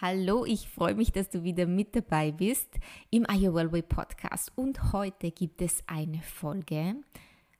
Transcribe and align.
Hallo, 0.00 0.44
ich 0.44 0.68
freue 0.68 0.96
mich, 0.96 1.12
dass 1.12 1.28
du 1.28 1.44
wieder 1.44 1.66
mit 1.66 1.94
dabei 1.94 2.32
bist 2.32 2.68
im 3.10 3.30
Ayurveda 3.30 3.80
Podcast. 3.82 4.50
Und 4.56 4.92
heute 4.92 5.30
gibt 5.30 5.62
es 5.62 5.84
eine 5.86 6.20
Folge 6.20 6.96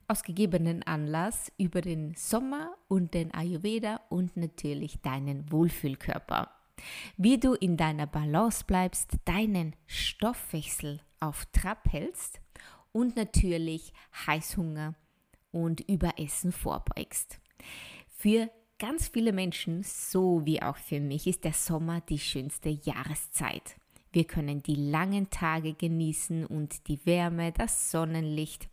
aus 0.09 0.21
gegebenen 0.21 0.83
Anlass 0.83 1.49
über 1.57 1.79
den 1.79 2.13
Sommer 2.15 2.75
und 2.89 3.13
den 3.13 3.33
Ayurveda 3.33 4.01
und 4.09 4.35
natürlich 4.35 4.99
deinen 5.01 5.49
Wohlfühlkörper. 5.49 6.51
Wie 7.15 7.39
du 7.39 7.53
in 7.53 7.77
deiner 7.77 8.05
Balance 8.05 8.65
bleibst, 8.67 9.13
deinen 9.23 9.73
Stoffwechsel 9.87 10.99
auf 11.21 11.45
Trab 11.53 11.89
hältst 11.89 12.41
und 12.91 13.15
natürlich 13.15 13.93
Heißhunger 14.27 14.93
und 15.51 15.79
Überessen 15.89 16.51
vorbeugst. 16.51 17.39
Für 18.09 18.49
ganz 18.79 19.07
viele 19.07 19.33
Menschen, 19.33 19.83
so 19.83 20.45
wie 20.45 20.61
auch 20.61 20.77
für 20.77 20.99
mich, 20.99 21.27
ist 21.27 21.43
der 21.43 21.53
Sommer 21.53 22.01
die 22.01 22.19
schönste 22.19 22.69
Jahreszeit. 22.69 23.77
Wir 24.11 24.25
können 24.25 24.63
die 24.63 24.75
langen 24.75 25.29
Tage 25.29 25.73
genießen 25.73 26.45
und 26.45 26.87
die 26.87 27.05
Wärme, 27.05 27.51
das 27.51 27.91
Sonnenlicht. 27.91 28.69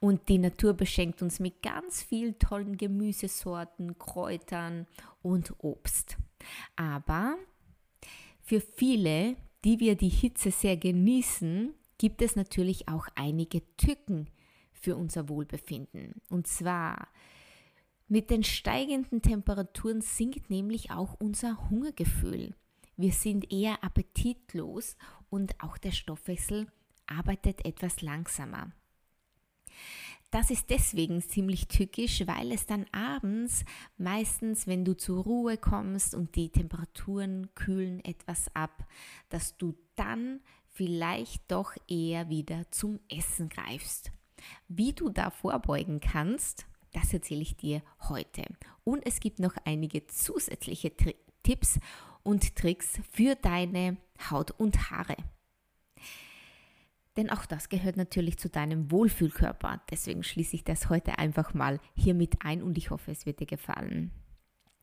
Und 0.00 0.28
die 0.28 0.38
Natur 0.38 0.74
beschenkt 0.74 1.22
uns 1.22 1.40
mit 1.40 1.62
ganz 1.62 2.02
vielen 2.02 2.38
tollen 2.38 2.76
Gemüsesorten, 2.76 3.98
Kräutern 3.98 4.86
und 5.22 5.54
Obst. 5.58 6.16
Aber 6.76 7.36
für 8.42 8.60
viele, 8.60 9.36
die 9.64 9.80
wir 9.80 9.96
die 9.96 10.08
Hitze 10.08 10.50
sehr 10.50 10.76
genießen, 10.76 11.74
gibt 11.98 12.22
es 12.22 12.36
natürlich 12.36 12.88
auch 12.88 13.08
einige 13.14 13.62
Tücken 13.76 14.28
für 14.72 14.96
unser 14.96 15.28
Wohlbefinden. 15.28 16.20
Und 16.28 16.46
zwar 16.46 17.08
mit 18.08 18.30
den 18.30 18.44
steigenden 18.44 19.22
Temperaturen 19.22 20.00
sinkt 20.00 20.50
nämlich 20.50 20.90
auch 20.90 21.14
unser 21.18 21.68
Hungergefühl. 21.70 22.54
Wir 22.96 23.12
sind 23.12 23.52
eher 23.52 23.82
appetitlos 23.82 24.96
und 25.28 25.60
auch 25.62 25.76
der 25.76 25.92
Stoffwechsel 25.92 26.66
arbeitet 27.06 27.64
etwas 27.64 28.00
langsamer. 28.02 28.72
Das 30.30 30.50
ist 30.50 30.70
deswegen 30.70 31.22
ziemlich 31.22 31.68
tückisch, 31.68 32.26
weil 32.26 32.52
es 32.52 32.66
dann 32.66 32.86
abends 32.92 33.64
meistens, 33.96 34.66
wenn 34.66 34.84
du 34.84 34.96
zur 34.96 35.22
Ruhe 35.22 35.56
kommst 35.56 36.14
und 36.14 36.34
die 36.36 36.50
Temperaturen 36.50 37.54
kühlen 37.54 38.04
etwas 38.04 38.54
ab, 38.54 38.86
dass 39.28 39.56
du 39.56 39.74
dann 39.94 40.40
vielleicht 40.68 41.50
doch 41.50 41.74
eher 41.88 42.28
wieder 42.28 42.70
zum 42.70 42.98
Essen 43.08 43.48
greifst. 43.48 44.10
Wie 44.68 44.92
du 44.92 45.10
da 45.10 45.30
vorbeugen 45.30 46.00
kannst, 46.00 46.66
das 46.96 47.12
erzähle 47.12 47.42
ich 47.42 47.56
dir 47.56 47.82
heute. 48.08 48.42
Und 48.82 49.06
es 49.06 49.20
gibt 49.20 49.38
noch 49.38 49.54
einige 49.64 50.06
zusätzliche 50.06 50.96
Tri 50.96 51.14
Tipps 51.42 51.78
und 52.24 52.56
Tricks 52.56 52.98
für 53.12 53.36
deine 53.36 53.98
Haut 54.30 54.50
und 54.52 54.90
Haare. 54.90 55.16
Denn 57.16 57.30
auch 57.30 57.46
das 57.46 57.68
gehört 57.68 57.96
natürlich 57.96 58.38
zu 58.38 58.48
deinem 58.48 58.90
Wohlfühlkörper. 58.90 59.80
Deswegen 59.90 60.24
schließe 60.24 60.56
ich 60.56 60.64
das 60.64 60.88
heute 60.88 61.18
einfach 61.18 61.54
mal 61.54 61.78
hier 61.94 62.14
mit 62.14 62.44
ein 62.44 62.62
und 62.62 62.76
ich 62.76 62.90
hoffe, 62.90 63.12
es 63.12 63.26
wird 63.26 63.40
dir 63.40 63.46
gefallen. 63.46 64.10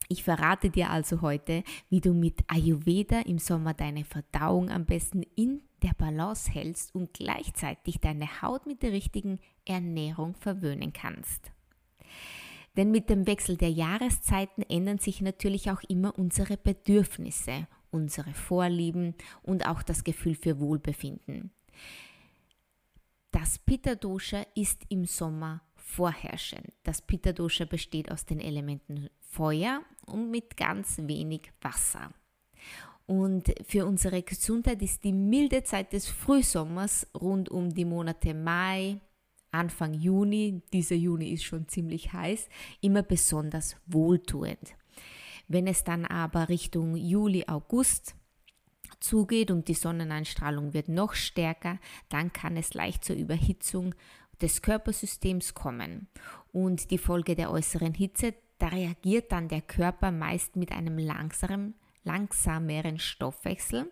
Ich 0.07 0.23
verrate 0.23 0.69
dir 0.69 0.89
also 0.89 1.21
heute, 1.21 1.63
wie 1.89 1.99
du 1.99 2.13
mit 2.13 2.41
Ayurveda 2.47 3.21
im 3.21 3.39
Sommer 3.39 3.73
deine 3.73 4.05
Verdauung 4.05 4.69
am 4.69 4.85
besten 4.85 5.23
in 5.35 5.61
der 5.81 5.93
Balance 5.97 6.51
hältst 6.51 6.93
und 6.95 7.13
gleichzeitig 7.13 7.99
deine 7.99 8.41
Haut 8.41 8.67
mit 8.67 8.83
der 8.83 8.91
richtigen 8.91 9.39
Ernährung 9.65 10.35
verwöhnen 10.35 10.93
kannst. 10.93 11.52
Denn 12.75 12.91
mit 12.91 13.09
dem 13.09 13.27
Wechsel 13.27 13.57
der 13.57 13.71
Jahreszeiten 13.71 14.63
ändern 14.63 14.97
sich 14.97 15.21
natürlich 15.21 15.69
auch 15.69 15.83
immer 15.87 16.17
unsere 16.17 16.57
Bedürfnisse, 16.57 17.67
unsere 17.91 18.33
Vorlieben 18.33 19.13
und 19.43 19.67
auch 19.67 19.83
das 19.83 20.03
Gefühl 20.03 20.35
für 20.35 20.59
Wohlbefinden. 20.59 21.51
Das 23.31 23.59
Pitta-Dosha 23.59 24.45
ist 24.55 24.83
im 24.89 25.05
Sommer 25.05 25.61
vorherrschend. 25.75 26.71
Das 26.83 27.01
Pitta-Dosha 27.01 27.65
besteht 27.65 28.11
aus 28.11 28.25
den 28.25 28.39
Elementen 28.39 29.09
Feuer 29.19 29.81
und 30.05 30.31
mit 30.31 30.57
ganz 30.57 30.97
wenig 30.99 31.51
Wasser. 31.61 32.11
Und 33.05 33.53
für 33.67 33.85
unsere 33.85 34.23
Gesundheit 34.23 34.81
ist 34.81 35.03
die 35.03 35.13
milde 35.13 35.63
Zeit 35.63 35.93
des 35.93 36.07
Frühsommers 36.07 37.07
rund 37.19 37.49
um 37.49 37.73
die 37.73 37.85
Monate 37.85 38.33
Mai, 38.33 39.01
Anfang 39.53 39.93
Juni, 39.93 40.61
dieser 40.73 40.95
Juni 40.95 41.31
ist 41.31 41.43
schon 41.43 41.67
ziemlich 41.67 42.13
heiß, 42.13 42.49
immer 42.81 43.03
besonders 43.03 43.77
wohltuend. 43.85 44.75
Wenn 45.47 45.67
es 45.67 45.83
dann 45.83 46.05
aber 46.05 46.49
Richtung 46.49 46.95
Juli, 46.95 47.45
August 47.47 48.15
zugeht 48.99 49.51
und 49.51 49.67
die 49.67 49.73
Sonneneinstrahlung 49.73 50.73
wird 50.73 50.87
noch 50.87 51.13
stärker, 51.13 51.79
dann 52.09 52.31
kann 52.33 52.57
es 52.57 52.73
leicht 52.73 53.03
zur 53.03 53.15
Überhitzung 53.15 53.93
des 54.41 54.61
Körpersystems 54.61 55.53
kommen. 55.53 56.07
Und 56.51 56.91
die 56.91 56.97
Folge 56.97 57.35
der 57.35 57.51
äußeren 57.51 57.93
Hitze, 57.93 58.33
da 58.57 58.67
reagiert 58.67 59.31
dann 59.31 59.49
der 59.49 59.61
Körper 59.61 60.11
meist 60.11 60.55
mit 60.55 60.71
einem 60.71 60.97
langsamen, 60.97 61.75
langsameren 62.03 62.99
Stoffwechsel. 62.99 63.91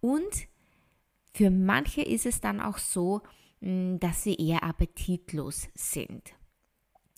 Und 0.00 0.48
für 1.32 1.50
manche 1.50 2.02
ist 2.02 2.26
es 2.26 2.40
dann 2.40 2.60
auch 2.60 2.78
so, 2.78 3.22
dass 3.60 4.22
sie 4.22 4.36
eher 4.36 4.62
appetitlos 4.62 5.68
sind. 5.74 6.34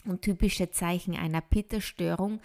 Und 0.04 0.22
typische 0.22 0.70
Zeichen 0.70 1.14
einer 1.14 1.42
Pitta-Störung, 1.42 2.40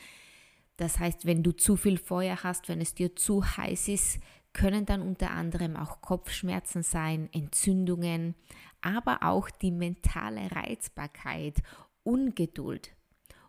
das 0.78 1.00
heißt, 1.00 1.26
wenn 1.26 1.42
du 1.42 1.54
zu 1.54 1.78
viel 1.78 1.98
Feuer 1.98 2.44
hast, 2.44 2.68
wenn 2.68 2.82
es 2.82 2.94
dir 2.94 3.16
zu 3.16 3.46
heiß 3.46 3.88
ist, 3.88 4.20
können 4.52 4.86
dann 4.86 5.02
unter 5.02 5.32
anderem 5.32 5.76
auch 5.76 6.02
Kopfschmerzen 6.02 6.84
sein, 6.84 7.30
Entzündungen, 7.34 8.36
aber 8.82 9.24
auch 9.24 9.50
die 9.50 9.72
mentale 9.72 10.52
Reizbarkeit, 10.52 11.62
Ungeduld. 12.04 12.96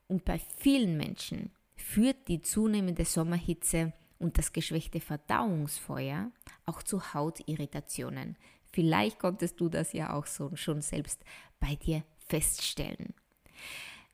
Und 0.09 0.25
bei 0.25 0.39
vielen 0.39 0.97
Menschen 0.97 1.51
führt 1.75 2.29
die 2.29 2.41
zunehmende 2.41 3.05
Sommerhitze 3.05 3.93
und 4.19 4.39
das 4.39 4.53
geschwächte 4.53 5.01
Verdauungsfeuer 5.01 6.31
auch 6.65 6.83
zu 6.83 7.13
Hautirritationen, 7.13 8.37
Vielleicht 8.77 9.19
konntest 9.19 9.59
du 9.59 9.71
das 9.71 9.95
ja 9.95 10.13
auch 10.13 10.27
so 10.27 10.55
schon 10.55 10.83
selbst 10.83 11.25
bei 11.59 11.77
dir 11.77 12.05
feststellen. 12.19 13.15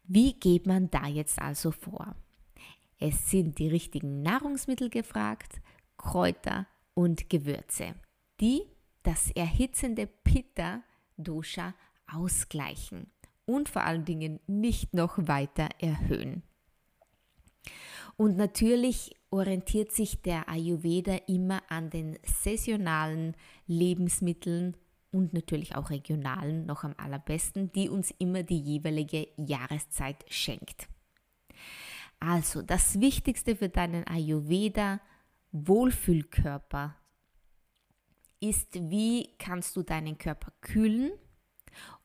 Wie 0.04 0.34
geht 0.34 0.68
man 0.68 0.88
da 0.88 1.08
jetzt 1.08 1.40
also 1.40 1.72
vor? 1.72 2.14
Es 3.00 3.28
sind 3.28 3.58
die 3.58 3.66
richtigen 3.66 4.22
Nahrungsmittel 4.22 4.88
gefragt, 4.88 5.60
Kräuter 5.98 6.68
und 6.94 7.28
Gewürze, 7.28 7.96
die 8.40 8.62
das 9.02 9.32
erhitzende 9.32 10.06
Pitta-Dosha 10.06 11.74
ausgleichen 12.06 13.10
und 13.46 13.68
vor 13.68 13.82
allen 13.82 14.04
Dingen 14.04 14.38
nicht 14.46 14.94
noch 14.94 15.18
weiter 15.26 15.70
erhöhen. 15.80 16.44
Und 18.16 18.36
natürlich 18.36 19.10
orientiert 19.32 19.92
sich 19.92 20.20
der 20.20 20.48
Ayurveda 20.48 21.16
immer 21.26 21.62
an 21.68 21.90
den 21.90 22.18
saisonalen 22.22 23.34
Lebensmitteln 23.66 24.76
und 25.10 25.32
natürlich 25.32 25.74
auch 25.74 25.90
regionalen 25.90 26.66
noch 26.66 26.84
am 26.84 26.94
allerbesten, 26.98 27.72
die 27.72 27.88
uns 27.88 28.12
immer 28.18 28.42
die 28.42 28.60
jeweilige 28.60 29.28
Jahreszeit 29.36 30.24
schenkt. 30.28 30.86
Also 32.20 32.62
das 32.62 33.00
Wichtigste 33.00 33.56
für 33.56 33.68
deinen 33.68 34.06
Ayurveda 34.06 35.00
Wohlfühlkörper 35.50 36.96
ist, 38.40 38.74
wie 38.90 39.34
kannst 39.38 39.76
du 39.76 39.82
deinen 39.82 40.18
Körper 40.18 40.52
kühlen, 40.60 41.12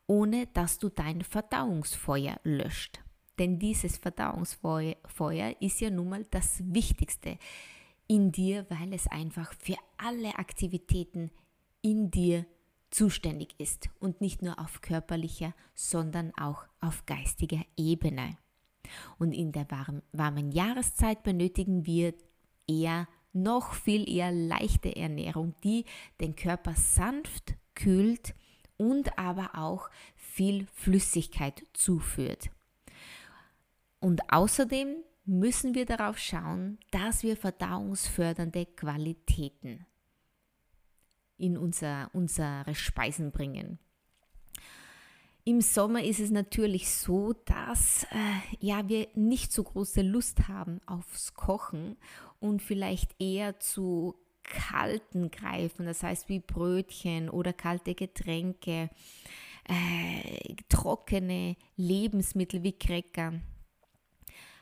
ohne 0.05 0.47
dass 0.47 0.79
du 0.79 0.89
dein 0.89 1.21
Verdauungsfeuer 1.23 2.39
löscht. 2.43 2.99
Denn 3.39 3.59
dieses 3.59 3.97
Verdauungsfeuer 3.97 5.55
ist 5.59 5.81
ja 5.81 5.89
nun 5.89 6.09
mal 6.09 6.25
das 6.31 6.61
Wichtigste 6.65 7.37
in 8.07 8.31
dir, 8.31 8.65
weil 8.69 8.93
es 8.93 9.07
einfach 9.07 9.53
für 9.59 9.75
alle 9.97 10.35
Aktivitäten 10.37 11.31
in 11.81 12.09
dir 12.09 12.45
zuständig 12.89 13.53
ist 13.57 13.89
und 13.99 14.21
nicht 14.21 14.41
nur 14.41 14.59
auf 14.59 14.81
körperlicher, 14.81 15.53
sondern 15.75 16.31
auch 16.35 16.65
auf 16.79 17.05
geistiger 17.05 17.61
Ebene. 17.75 18.37
Und 19.19 19.33
in 19.33 19.51
der 19.51 19.67
warmen 20.13 20.51
Jahreszeit 20.51 21.23
benötigen 21.23 21.85
wir 21.85 22.13
eher 22.67 23.07
noch 23.33 23.73
viel 23.73 24.09
eher 24.09 24.31
leichte 24.31 24.95
Ernährung, 24.95 25.53
die 25.63 25.85
den 26.21 26.35
Körper 26.35 26.73
sanft 26.75 27.55
kühlt 27.75 28.33
und 28.77 29.17
aber 29.17 29.51
auch 29.55 29.89
viel 30.15 30.65
Flüssigkeit 30.73 31.63
zuführt. 31.73 32.49
Und 33.99 34.21
außerdem 34.31 35.03
müssen 35.25 35.75
wir 35.75 35.85
darauf 35.85 36.17
schauen, 36.17 36.77
dass 36.91 37.23
wir 37.23 37.35
verdauungsfördernde 37.35 38.65
Qualitäten 38.65 39.85
in 41.37 41.57
unser, 41.57 42.09
unsere 42.13 42.73
Speisen 42.73 43.31
bringen. 43.31 43.79
Im 45.43 45.61
Sommer 45.61 46.03
ist 46.03 46.19
es 46.19 46.29
natürlich 46.29 46.89
so, 46.89 47.33
dass 47.33 48.03
äh, 48.11 48.55
ja, 48.59 48.87
wir 48.89 49.07
nicht 49.15 49.53
so 49.53 49.63
große 49.63 50.01
Lust 50.01 50.49
haben 50.49 50.81
aufs 50.85 51.35
Kochen 51.35 51.95
und 52.39 52.61
vielleicht 52.61 53.15
eher 53.21 53.57
zu 53.59 54.15
kalten 54.43 55.31
greifen, 55.31 55.85
das 55.85 56.03
heißt 56.03 56.27
wie 56.27 56.39
Brötchen 56.39 57.29
oder 57.29 57.53
kalte 57.53 57.95
Getränke, 57.95 58.89
äh, 59.69 60.55
trockene 60.69 61.55
Lebensmittel 61.75 62.63
wie 62.63 62.77
Cracker. 62.77 63.33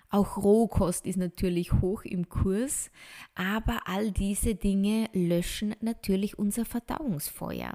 Auch 0.09 0.37
Rohkost 0.37 1.05
ist 1.07 1.17
natürlich 1.17 1.73
hoch 1.73 2.03
im 2.03 2.29
Kurs, 2.29 2.91
aber 3.33 3.81
all 3.85 4.11
diese 4.11 4.55
Dinge 4.55 5.09
löschen 5.13 5.75
natürlich 5.81 6.37
unser 6.37 6.65
Verdauungsfeuer. 6.65 7.73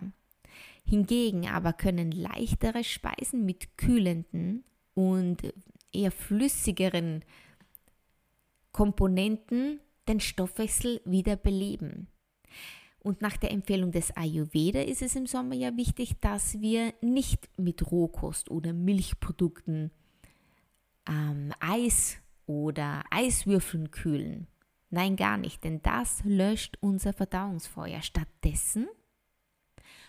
Hingegen 0.85 1.49
aber 1.49 1.73
können 1.73 2.11
leichtere 2.11 2.85
Speisen 2.85 3.44
mit 3.44 3.77
kühlenden 3.77 4.65
und 4.94 5.53
eher 5.93 6.11
flüssigeren 6.11 7.25
Komponenten 8.73 9.81
den 10.09 10.21
Stoffwechsel 10.21 11.00
wieder 11.05 11.37
beleben. 11.37 12.09
Und 13.03 13.23
nach 13.23 13.37
der 13.37 13.50
Empfehlung 13.50 13.93
des 13.93 14.15
Ayurveda 14.17 14.82
ist 14.82 15.00
es 15.03 15.17
im 15.17 15.27
Sommer 15.27 15.55
ja 15.55 15.77
wichtig, 15.77 16.21
dass 16.21 16.61
wir 16.61 16.93
nicht 17.00 17.49
mit 17.56 17.91
Rohkost 17.91 18.50
oder 18.50 18.73
Milchprodukten 18.73 19.91
ähm, 21.08 21.52
Eis 21.61 22.19
oder 22.47 23.02
Eiswürfeln 23.11 23.91
kühlen. 23.91 24.47
Nein, 24.91 25.17
gar 25.17 25.37
nicht, 25.37 25.62
denn 25.62 25.82
das 25.82 26.23
löscht 26.25 26.76
unser 26.81 27.12
Verdauungsfeuer. 27.12 28.02
Stattdessen 28.02 28.88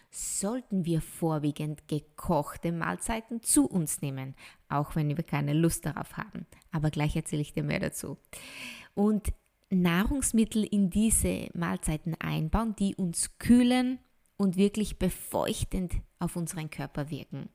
sollten 0.09 0.85
wir 0.85 1.01
vorwiegend 1.01 1.87
gekochte 1.87 2.71
Mahlzeiten 2.71 3.41
zu 3.41 3.65
uns 3.65 4.01
nehmen, 4.01 4.35
auch 4.67 4.95
wenn 4.95 5.15
wir 5.15 5.23
keine 5.23 5.53
Lust 5.53 5.85
darauf 5.85 6.17
haben. 6.17 6.45
Aber 6.71 6.89
gleich 6.89 7.15
erzähle 7.15 7.41
ich 7.41 7.53
dir 7.53 7.63
mehr 7.63 7.79
dazu. 7.79 8.17
Und 8.93 9.33
Nahrungsmittel 9.69 10.65
in 10.65 10.89
diese 10.89 11.49
Mahlzeiten 11.53 12.15
einbauen, 12.19 12.75
die 12.75 12.95
uns 12.95 13.37
kühlen 13.37 13.99
und 14.35 14.57
wirklich 14.57 14.99
befeuchtend 14.99 15.93
auf 16.19 16.35
unseren 16.35 16.69
Körper 16.69 17.09
wirken. 17.09 17.47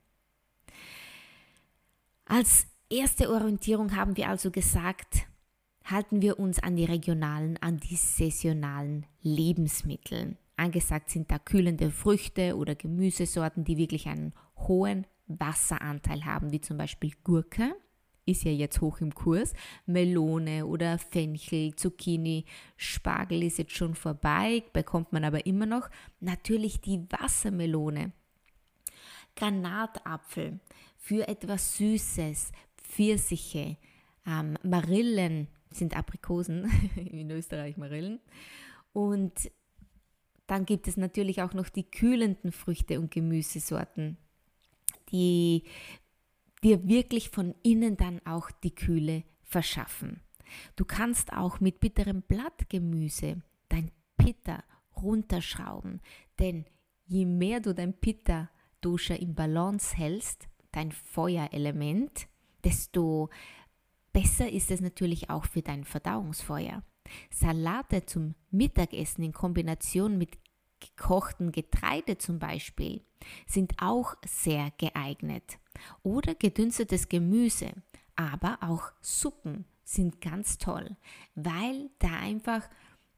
Als 2.24 2.66
erste 2.90 3.30
Orientierung 3.30 3.96
haben 3.96 4.16
wir 4.16 4.28
also 4.28 4.50
gesagt, 4.50 5.26
halten 5.84 6.22
wir 6.22 6.38
uns 6.38 6.58
an 6.58 6.76
die 6.76 6.84
regionalen, 6.84 7.56
an 7.58 7.78
die 7.78 7.96
saisonalen 7.96 9.06
Lebensmittel. 9.22 10.36
Angesagt 10.56 11.10
sind 11.10 11.30
da 11.30 11.38
kühlende 11.38 11.90
Früchte 11.90 12.56
oder 12.56 12.74
Gemüsesorten, 12.74 13.64
die 13.64 13.76
wirklich 13.76 14.08
einen 14.08 14.32
hohen 14.56 15.06
Wasseranteil 15.26 16.24
haben, 16.24 16.52
wie 16.52 16.60
zum 16.60 16.78
Beispiel 16.78 17.12
Gurke, 17.24 17.74
ist 18.24 18.44
ja 18.44 18.50
jetzt 18.50 18.80
hoch 18.80 19.00
im 19.00 19.14
Kurs, 19.14 19.52
Melone 19.86 20.66
oder 20.66 20.98
Fenchel, 20.98 21.76
Zucchini, 21.76 22.44
Spargel 22.76 23.44
ist 23.44 23.58
jetzt 23.58 23.76
schon 23.76 23.94
vorbei, 23.94 24.64
bekommt 24.72 25.12
man 25.12 25.24
aber 25.24 25.46
immer 25.46 25.66
noch. 25.66 25.88
Natürlich 26.18 26.80
die 26.80 27.06
Wassermelone, 27.10 28.12
Granatapfel 29.36 30.58
für 30.96 31.28
etwas 31.28 31.76
Süßes, 31.76 32.50
Pfirsiche, 32.88 33.76
ähm, 34.26 34.56
Marillen 34.62 35.48
sind 35.70 35.96
Aprikosen, 35.96 36.70
in 36.96 37.30
Österreich 37.30 37.76
Marillen 37.76 38.20
und 38.92 39.50
dann 40.46 40.64
gibt 40.64 40.88
es 40.88 40.96
natürlich 40.96 41.42
auch 41.42 41.54
noch 41.54 41.68
die 41.68 41.90
kühlenden 41.90 42.52
Früchte 42.52 43.00
und 43.00 43.10
Gemüsesorten, 43.10 44.16
die 45.10 45.64
dir 46.62 46.86
wirklich 46.86 47.30
von 47.30 47.54
innen 47.62 47.96
dann 47.96 48.24
auch 48.24 48.50
die 48.50 48.74
Kühle 48.74 49.24
verschaffen. 49.42 50.20
Du 50.76 50.84
kannst 50.84 51.32
auch 51.32 51.60
mit 51.60 51.80
bitterem 51.80 52.22
Blattgemüse 52.22 53.42
dein 53.68 53.90
Pitta 54.16 54.62
runterschrauben, 54.96 56.00
denn 56.38 56.64
je 57.06 57.26
mehr 57.26 57.60
du 57.60 57.74
dein 57.74 57.92
Pitta 57.92 58.50
Dosha 58.80 59.14
im 59.14 59.34
Balance 59.34 59.96
hältst, 59.96 60.48
dein 60.72 60.92
Feuerelement, 60.92 62.28
desto 62.66 63.30
besser 64.12 64.50
ist 64.50 64.70
es 64.72 64.80
natürlich 64.80 65.30
auch 65.30 65.44
für 65.44 65.62
dein 65.62 65.84
Verdauungsfeuer. 65.84 66.82
Salate 67.30 68.04
zum 68.04 68.34
Mittagessen 68.50 69.22
in 69.22 69.32
Kombination 69.32 70.18
mit 70.18 70.36
gekochten 70.80 71.52
Getreide 71.52 72.18
zum 72.18 72.40
Beispiel 72.40 73.02
sind 73.46 73.74
auch 73.80 74.14
sehr 74.26 74.72
geeignet. 74.78 75.58
Oder 76.02 76.34
gedünstetes 76.34 77.08
Gemüse, 77.08 77.72
aber 78.16 78.58
auch 78.60 78.90
Suppen 79.00 79.64
sind 79.84 80.20
ganz 80.20 80.58
toll, 80.58 80.96
weil 81.36 81.90
da 82.00 82.08
einfach 82.18 82.68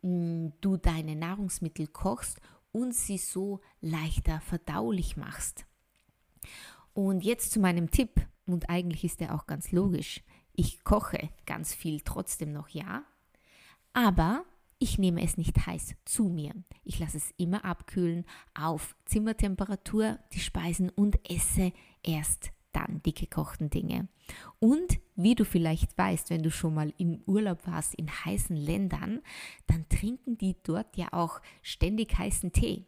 mh, 0.03 0.11
mm, 0.11 0.53
du 0.61 0.77
deine 0.77 1.17
Nahrungsmittel 1.17 1.87
kochst 1.87 2.39
und 2.73 2.95
sie 2.95 3.17
so 3.17 3.61
leichter 3.81 4.41
verdaulich 4.43 5.17
machst. 5.17 5.65
Und 6.93 7.25
jetzt 7.25 7.53
zu 7.53 7.61
meinem 7.61 7.91
Tipp, 7.91 8.27
und 8.53 8.71
eigentlich 8.71 9.05
ist 9.05 9.21
der 9.21 9.35
auch 9.35 9.47
ganz 9.47 9.73
logisch. 9.73 10.23
Ich 10.53 10.85
koche 10.85 11.31
ganz 11.47 11.75
viel 11.75 12.01
trotzdem 12.01 12.53
noch, 12.53 12.69
ja, 12.69 13.05
aber 13.93 14.45
ich 14.79 14.99
nehme 14.99 15.23
es 15.23 15.37
nicht 15.37 15.67
heiß 15.67 15.97
zu 16.05 16.25
mir. 16.25 16.53
Ich 16.85 16.99
lasse 16.99 17.17
es 17.17 17.33
immer 17.37 17.65
abkühlen 17.65 18.25
auf 18.55 18.95
Zimmertemperatur, 19.07 20.19
die 20.33 20.41
Speisen 20.41 20.89
und 20.91 21.19
esse 21.29 21.73
erst 22.05 22.53
dann 22.73 23.03
die 23.05 23.15
gekochten 23.15 23.71
Dinge. 23.71 24.09
Und 24.61 25.01
wie 25.17 25.35
du 25.35 25.45
vielleicht 25.45 25.97
weißt, 25.97 26.31
wenn 26.31 26.43
du 26.43 26.51
schon 26.51 26.75
mal 26.75 26.93
im 26.99 27.23
Urlaub 27.27 27.67
warst 27.67 27.95
in 27.95 28.09
heißen 28.09 28.57
Ländern, 28.57 29.21
dann 29.67 29.89
trinken 29.89 30.39
die 30.39 30.57
dort 30.63 30.97
ja 30.97 31.09
auch 31.13 31.41
ständig 31.63 32.17
heißen 32.17 32.53
Tee. 32.53 32.87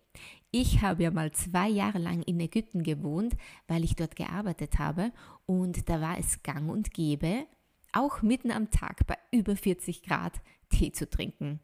Ich 0.52 0.82
habe 0.82 1.05
ja 1.05 1.11
mal 1.11 1.31
zwei 1.32 1.69
Jahre 1.69 1.99
lang 1.99 2.23
in 2.23 2.41
Ägypten 2.41 2.82
gewohnt, 2.82 3.37
weil 3.69 3.85
ich 3.85 3.94
dort 3.94 4.16
gearbeitet 4.16 4.78
habe 4.78 5.12
und 5.47 5.88
da 5.88 6.00
war 6.00 6.19
es 6.19 6.42
gang 6.42 6.69
und 6.69 6.92
gäbe, 6.92 7.47
auch 7.92 8.23
mitten 8.23 8.50
am 8.50 8.71
Tag 8.71 9.07
bei 9.07 9.16
über 9.30 9.57
40 9.57 10.02
Grad 10.02 10.40
Tee 10.69 10.92
zu 10.92 11.09
trinken. 11.09 11.61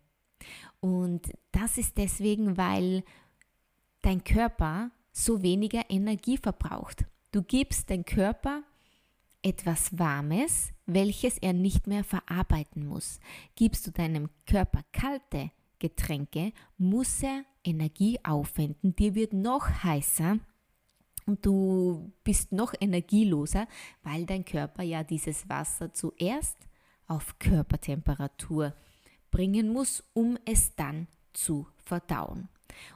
Und 0.81 1.33
das 1.52 1.78
ist 1.78 1.97
deswegen, 1.97 2.57
weil 2.57 3.02
dein 4.02 4.23
Körper 4.23 4.90
so 5.12 5.43
weniger 5.43 5.83
Energie 5.88 6.37
verbraucht. 6.37 7.05
Du 7.33 7.43
gibst 7.43 7.90
dein 7.90 8.05
Körper 8.05 8.62
etwas 9.43 9.99
Warmes, 9.99 10.73
welches 10.87 11.38
er 11.38 11.52
nicht 11.52 11.87
mehr 11.87 12.05
verarbeiten 12.05 12.87
muss. 12.87 13.21
Gibst 13.55 13.87
du 13.87 13.90
deinem 13.90 14.28
Körper 14.47 14.85
kalte 14.93 15.50
Getränke, 15.78 16.52
muss 16.78 17.23
er 17.23 17.45
Energie 17.67 18.19
aufwenden. 18.23 18.95
Dir 18.97 19.15
wird 19.15 19.33
noch 19.33 19.69
heißer 19.83 20.39
und 21.27 21.45
du 21.45 22.13
bist 22.25 22.53
noch 22.53 22.73
energieloser, 22.81 23.67
weil 24.03 24.27
dein 24.27 24.45
Körper 24.45 24.83
ja 24.83 25.03
dieses 25.03 25.49
Wasser 25.49 25.93
zuerst 25.93 26.57
auf 27.09 27.39
Körpertemperatur 27.39 28.75
bringen 29.31 29.73
muss, 29.73 30.03
um 30.13 30.39
es 30.45 30.75
dann 30.77 31.09
zu 31.33 31.67
verdauen. 31.85 32.49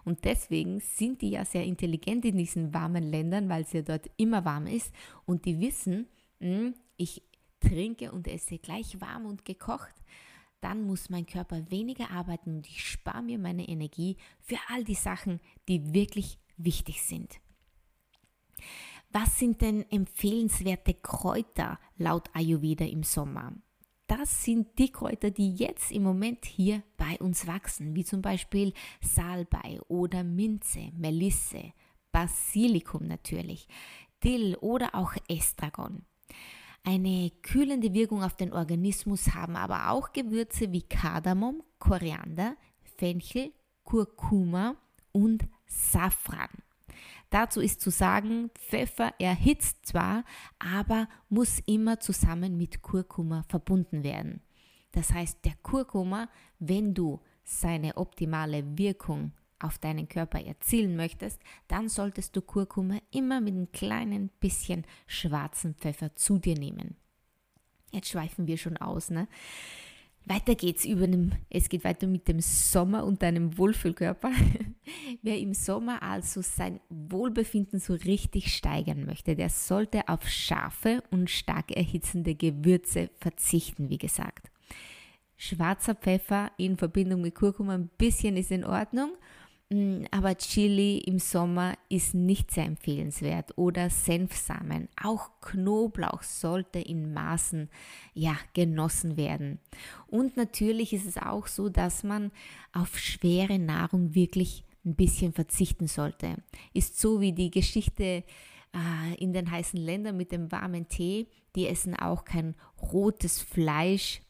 Und 0.05 0.25
deswegen 0.25 0.81
sind 0.81 1.23
die 1.23 1.31
ja 1.31 1.45
sehr 1.45 1.65
intelligent 1.65 2.25
in 2.25 2.37
diesen 2.37 2.75
warmen 2.75 3.11
Ländern, 3.11 3.49
weil 3.49 3.63
es 3.63 3.73
ja 3.73 3.83
dort 3.83 4.11
immer 4.17 4.45
warm 4.45 4.67
ist 4.67 4.93
und 5.27 5.45
die 5.45 5.61
wissen, 5.61 6.07
hm, 6.39 6.75
ich 6.97 7.23
trinke 7.61 8.13
und 8.13 8.27
esse 8.27 8.59
gleich 8.59 9.01
warm 9.01 9.27
und 9.27 9.45
gekocht, 9.45 9.95
dann 10.61 10.83
muss 10.83 11.11
mein 11.11 11.27
Körper 11.27 11.71
weniger 11.71 12.11
arbeiten 12.11 12.57
und 12.57 12.67
ich 12.67 12.85
spare 12.85 13.23
mir 13.23 13.39
meine 13.39 13.69
Energie 13.69 14.17
für 14.41 14.59
all 14.69 14.85
die 14.85 14.95
Sachen, 14.95 15.41
die 15.69 15.95
wirklich 15.95 16.39
wichtig 16.57 17.03
sind. 17.03 17.41
Was 19.11 19.39
sind 19.39 19.61
denn 19.61 19.91
empfehlenswerte 19.91 20.95
Kräuter 20.95 21.81
laut 21.97 22.31
Ayurveda 22.33 22.85
im 22.85 23.03
Sommer? 23.03 23.55
Das 24.07 24.45
sind 24.45 24.79
die 24.79 24.91
Kräuter, 24.91 25.31
die 25.31 25.55
jetzt 25.55 25.93
im 25.93 26.03
Moment 26.03 26.45
hier 26.45 26.83
bei 26.97 27.17
uns 27.19 27.47
wachsen, 27.47 27.95
wie 27.95 28.05
zum 28.05 28.23
Beispiel 28.23 28.73
Salbei 29.01 29.81
oder 29.89 30.25
Minze, 30.25 30.91
Melisse, 30.97 31.73
Basilikum 32.13 33.07
natürlich, 33.07 33.69
Dill 34.23 34.57
oder 34.61 34.95
auch 34.95 35.15
Estragon. 35.29 36.05
Eine 36.83 37.31
kühlende 37.43 37.93
Wirkung 37.93 38.23
auf 38.23 38.37
den 38.37 38.53
Organismus 38.53 39.35
haben 39.35 39.57
aber 39.57 39.91
auch 39.91 40.13
Gewürze 40.13 40.73
wie 40.73 40.83
Kardamom, 40.83 41.63
Koriander, 41.79 42.57
Fenchel, 42.97 43.53
Kurkuma 43.85 44.77
und 45.13 45.47
Safran. 45.67 46.49
Dazu 47.29 47.61
ist 47.61 47.81
zu 47.81 47.91
sagen, 47.91 48.51
Pfeffer 48.55 49.15
erhitzt 49.19 49.87
zwar, 49.87 50.25
aber 50.59 51.09
muss 51.29 51.61
immer 51.67 52.01
zusammen 52.01 52.57
mit 52.57 52.83
Kurkuma 52.83 53.45
verbunden 53.49 54.03
werden. 54.03 54.43
Das 54.93 55.13
heißt, 55.13 55.45
der 55.45 55.55
Kurkuma, 55.63 56.29
wenn 56.59 56.95
du 56.95 57.21
seine 57.45 57.97
optimale 57.97 58.79
Wirkung 58.79 59.33
auf 59.61 59.79
deinen 59.79 60.09
Körper 60.09 60.45
erzielen 60.45 60.97
möchtest, 60.97 61.41
dann 61.69 61.89
solltest 61.89 62.35
du 62.37 62.43
Kurkuma 62.43 62.99
immer 63.11 63.41
mit 63.41 63.55
einem 63.55 63.73
kleinen 63.73 64.29
bisschen 64.41 64.85
schwarzen 65.07 65.75
Pfeffer 65.75 66.15
zu 66.17 66.39
dir 66.39 66.59
nehmen. 66.59 66.97
Jetzt 67.93 68.09
schweifen 68.09 68.47
wir 68.47 68.57
schon 68.57 68.77
aus, 68.77 69.11
ne? 69.11 69.29
Weiter 70.27 70.55
geht's 70.55 70.85
über 70.85 71.07
dem, 71.07 71.33
es 71.49 71.69
geht 71.69 71.83
weiter 71.83 72.07
mit 72.07 72.29
dem 72.29 72.41
Sommer 72.41 73.05
und 73.05 73.23
deinem 73.23 73.57
Wohlfühlkörper. 73.57 74.31
Wer 75.23 75.39
im 75.39 75.55
Sommer 75.55 76.03
also 76.03 76.43
sein 76.43 76.79
Wohlbefinden 76.91 77.81
so 77.81 77.95
richtig 77.95 78.55
steigern 78.55 79.07
möchte, 79.07 79.35
der 79.35 79.49
sollte 79.49 80.09
auf 80.09 80.29
scharfe 80.29 81.03
und 81.11 81.31
stark 81.31 81.73
erhitzende 81.73 82.35
Gewürze 82.35 83.11
verzichten, 83.19 83.89
wie 83.89 83.99
gesagt. 83.99 84.51
Schwarzer 85.37 85.95
Pfeffer 85.95 86.53
in 86.59 86.77
Verbindung 86.77 87.23
mit 87.23 87.35
Kurkuma 87.35 87.75
ein 87.75 87.89
bisschen 87.97 88.37
ist 88.37 88.51
in 88.51 88.65
Ordnung 88.65 89.13
aber 90.11 90.37
Chili 90.37 90.99
im 90.99 91.21
Sommer 91.21 91.79
ist 91.89 92.13
nicht 92.13 92.51
sehr 92.51 92.65
empfehlenswert 92.65 93.57
oder 93.57 93.89
Senfsamen. 93.89 94.89
Auch 95.01 95.31
Knoblauch 95.41 96.25
sollte 96.25 96.81
in 96.81 97.13
Maßen 97.13 97.71
ja, 98.13 98.37
genossen 98.53 99.17
werden. 99.17 99.61
Und 100.09 100.37
natürlich 100.37 100.93
ist 100.93 101.07
es 101.07 101.17
auch 101.17 101.47
so, 101.47 101.69
dass 101.69 102.03
man 102.03 102.33
auf 102.73 102.99
schwere 102.99 103.61
Nahrung 103.61 104.13
wirklich 104.17 104.65
ein 104.85 104.97
bisschen 104.97 105.33
verzichten 105.33 105.87
sollte. 105.87 106.43
Ist 106.75 106.99
so 106.99 107.21
wie 107.21 107.33
die 107.33 107.53
Geschichte 107.53 108.25
äh, 108.75 109.15
in 109.19 109.33
den 109.33 109.53
heißen 109.53 109.79
Ländern 109.79 110.17
mit 110.17 110.33
dem 110.33 110.51
warmen 110.51 110.89
Tee. 110.89 111.29
Die 111.55 111.69
essen 111.69 111.95
auch 111.95 112.25
kein 112.25 112.57
rotes 112.93 113.41
Fleisch 113.41 114.21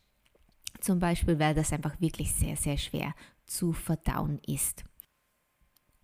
zum 0.81 0.99
Beispiel, 0.99 1.39
weil 1.39 1.55
das 1.55 1.73
einfach 1.73 1.99
wirklich 1.99 2.31
sehr, 2.33 2.57
sehr 2.57 2.77
schwer 2.77 3.15
zu 3.47 3.73
verdauen 3.73 4.39
ist. 4.47 4.85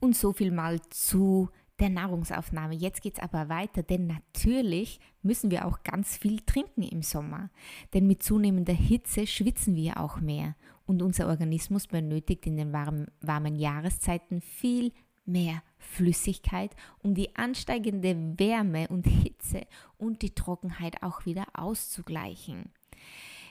Und 0.00 0.16
so 0.16 0.32
viel 0.32 0.50
mal 0.50 0.80
zu 0.90 1.48
der 1.78 1.90
Nahrungsaufnahme. 1.90 2.74
Jetzt 2.74 3.02
geht 3.02 3.14
es 3.14 3.22
aber 3.22 3.48
weiter, 3.48 3.82
denn 3.82 4.06
natürlich 4.06 5.00
müssen 5.22 5.50
wir 5.50 5.66
auch 5.66 5.82
ganz 5.82 6.16
viel 6.16 6.40
trinken 6.40 6.82
im 6.82 7.02
Sommer. 7.02 7.50
Denn 7.92 8.06
mit 8.06 8.22
zunehmender 8.22 8.72
Hitze 8.72 9.26
schwitzen 9.26 9.74
wir 9.76 10.00
auch 10.00 10.20
mehr 10.20 10.54
und 10.86 11.02
unser 11.02 11.28
Organismus 11.28 11.86
benötigt 11.86 12.46
in 12.46 12.56
den 12.56 12.72
warmen, 12.72 13.08
warmen 13.20 13.56
Jahreszeiten 13.56 14.40
viel 14.40 14.92
mehr 15.24 15.62
Flüssigkeit, 15.78 16.74
um 17.02 17.14
die 17.14 17.34
ansteigende 17.36 18.16
Wärme 18.38 18.88
und 18.88 19.06
Hitze 19.06 19.66
und 19.98 20.22
die 20.22 20.34
Trockenheit 20.34 21.02
auch 21.02 21.26
wieder 21.26 21.46
auszugleichen. 21.54 22.70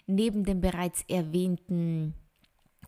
Neben 0.07 0.45
den 0.45 0.61
bereits 0.61 1.03
erwähnten 1.07 2.13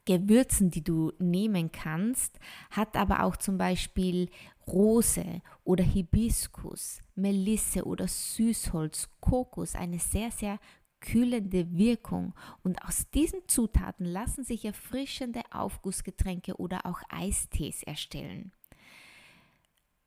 Gewürzen, 0.08 0.72
die 0.72 0.84
du 0.84 1.12
nehmen 1.20 1.72
kannst, 1.72 2.40
hat 2.72 2.96
aber 2.96 3.24
auch 3.24 3.36
zum 3.36 3.58
Beispiel 3.58 4.30
Rose 4.66 5.42
oder 5.66 5.84
Hibiskus, 5.84 7.02
Melisse 7.16 7.86
oder 7.86 8.08
Süßholz, 8.08 9.10
Kokos 9.20 9.76
eine 9.76 10.00
sehr, 10.00 10.32
sehr 10.32 10.60
kühlende 11.02 11.78
Wirkung 11.78 12.34
und 12.64 12.82
aus 12.84 13.10
diesen 13.12 13.42
Zutaten 13.48 14.06
lassen 14.06 14.44
sich 14.44 14.64
erfrischende 14.66 15.42
Aufgussgetränke 15.52 16.56
oder 16.56 16.86
auch 16.86 17.02
Eistees 17.10 17.84
erstellen. 17.84 18.54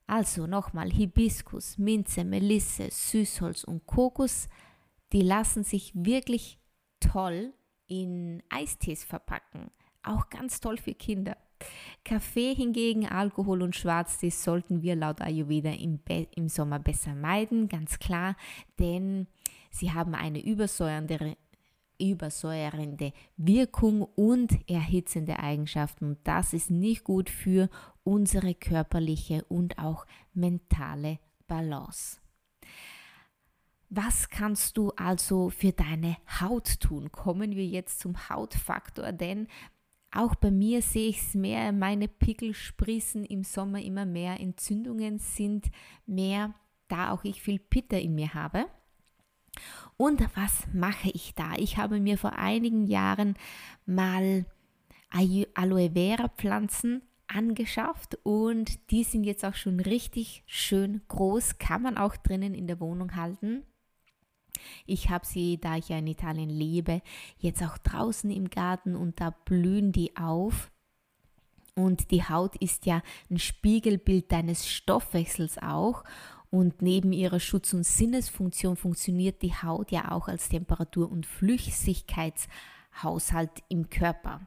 Also 0.06 0.46
nochmal 0.46 0.90
Hibiskus, 0.90 1.78
Minze, 1.78 2.24
Melisse, 2.24 2.90
Süßholz 2.90 3.64
und 3.64 3.86
Kokos, 3.86 4.48
die 5.12 5.22
lassen 5.22 5.62
sich 5.62 5.92
wirklich 5.94 6.58
toll 7.00 7.52
in 7.86 8.42
Eistees 8.48 9.04
verpacken. 9.04 9.70
Auch 10.02 10.30
ganz 10.30 10.60
toll 10.60 10.78
für 10.78 10.94
Kinder. 10.94 11.36
Kaffee 12.04 12.54
hingegen, 12.54 13.06
Alkohol 13.06 13.62
und 13.62 13.76
Schwarztee 13.76 14.30
sollten 14.30 14.82
wir 14.82 14.96
laut 14.96 15.20
Ayurveda 15.20 15.70
im, 15.70 16.00
im 16.34 16.48
Sommer 16.48 16.78
besser 16.78 17.14
meiden, 17.14 17.68
ganz 17.68 17.98
klar, 17.98 18.36
denn 18.78 19.26
sie 19.70 19.92
haben 19.92 20.14
eine 20.14 20.42
übersäuernde, 20.42 21.36
übersäuerende 22.00 23.12
Wirkung 23.36 24.02
und 24.02 24.58
erhitzende 24.68 25.38
Eigenschaften. 25.38 26.06
Und 26.06 26.18
das 26.24 26.54
ist 26.54 26.70
nicht 26.70 27.04
gut 27.04 27.28
für 27.28 27.68
unsere 28.02 28.54
körperliche 28.54 29.44
und 29.48 29.78
auch 29.78 30.06
mentale 30.32 31.18
Balance. 31.46 32.18
Was 33.90 34.30
kannst 34.30 34.76
du 34.76 34.92
also 34.92 35.50
für 35.50 35.72
deine 35.72 36.16
Haut 36.40 36.80
tun? 36.80 37.10
Kommen 37.10 37.56
wir 37.56 37.66
jetzt 37.66 37.98
zum 37.98 38.28
Hautfaktor, 38.28 39.12
denn 39.12 39.48
auch 40.12 40.34
bei 40.34 40.50
mir 40.50 40.82
sehe 40.82 41.08
ich 41.08 41.18
es 41.18 41.34
mehr, 41.34 41.72
meine 41.72 42.08
Pickel 42.08 42.54
sprießen 42.54 43.24
im 43.24 43.44
Sommer 43.44 43.80
immer 43.82 44.06
mehr, 44.06 44.40
Entzündungen 44.40 45.18
sind 45.18 45.70
mehr, 46.06 46.54
da 46.88 47.12
auch 47.12 47.24
ich 47.24 47.40
viel 47.42 47.58
Pitter 47.58 48.00
in 48.00 48.14
mir 48.14 48.34
habe. 48.34 48.66
Und 49.96 50.20
was 50.34 50.66
mache 50.72 51.10
ich 51.12 51.34
da? 51.34 51.54
Ich 51.56 51.76
habe 51.76 52.00
mir 52.00 52.18
vor 52.18 52.32
einigen 52.32 52.86
Jahren 52.86 53.34
mal 53.86 54.46
Aloe 55.10 55.90
Vera 55.92 56.28
Pflanzen 56.28 57.02
angeschafft 57.26 58.18
und 58.24 58.90
die 58.90 59.04
sind 59.04 59.24
jetzt 59.24 59.44
auch 59.44 59.54
schon 59.54 59.80
richtig 59.80 60.42
schön 60.46 61.02
groß, 61.08 61.58
kann 61.58 61.82
man 61.82 61.96
auch 61.96 62.16
drinnen 62.16 62.54
in 62.54 62.66
der 62.66 62.80
Wohnung 62.80 63.14
halten. 63.14 63.62
Ich 64.86 65.10
habe 65.10 65.26
sie, 65.26 65.58
da 65.58 65.76
ich 65.76 65.88
ja 65.88 65.98
in 65.98 66.06
Italien 66.06 66.50
lebe, 66.50 67.02
jetzt 67.38 67.62
auch 67.62 67.78
draußen 67.78 68.30
im 68.30 68.50
Garten 68.50 68.96
und 68.96 69.20
da 69.20 69.30
blühen 69.44 69.92
die 69.92 70.16
auf. 70.16 70.70
Und 71.74 72.10
die 72.10 72.24
Haut 72.24 72.56
ist 72.56 72.86
ja 72.86 73.02
ein 73.30 73.38
Spiegelbild 73.38 74.32
deines 74.32 74.66
Stoffwechsels 74.68 75.58
auch. 75.58 76.04
Und 76.50 76.82
neben 76.82 77.12
ihrer 77.12 77.38
Schutz- 77.38 77.72
und 77.72 77.86
Sinnesfunktion 77.86 78.74
funktioniert 78.76 79.40
die 79.42 79.54
Haut 79.54 79.92
ja 79.92 80.10
auch 80.10 80.26
als 80.26 80.48
Temperatur- 80.48 81.08
und 81.10 81.26
Flüssigkeitshaushalt 81.26 83.62
im 83.68 83.88
Körper. 83.88 84.40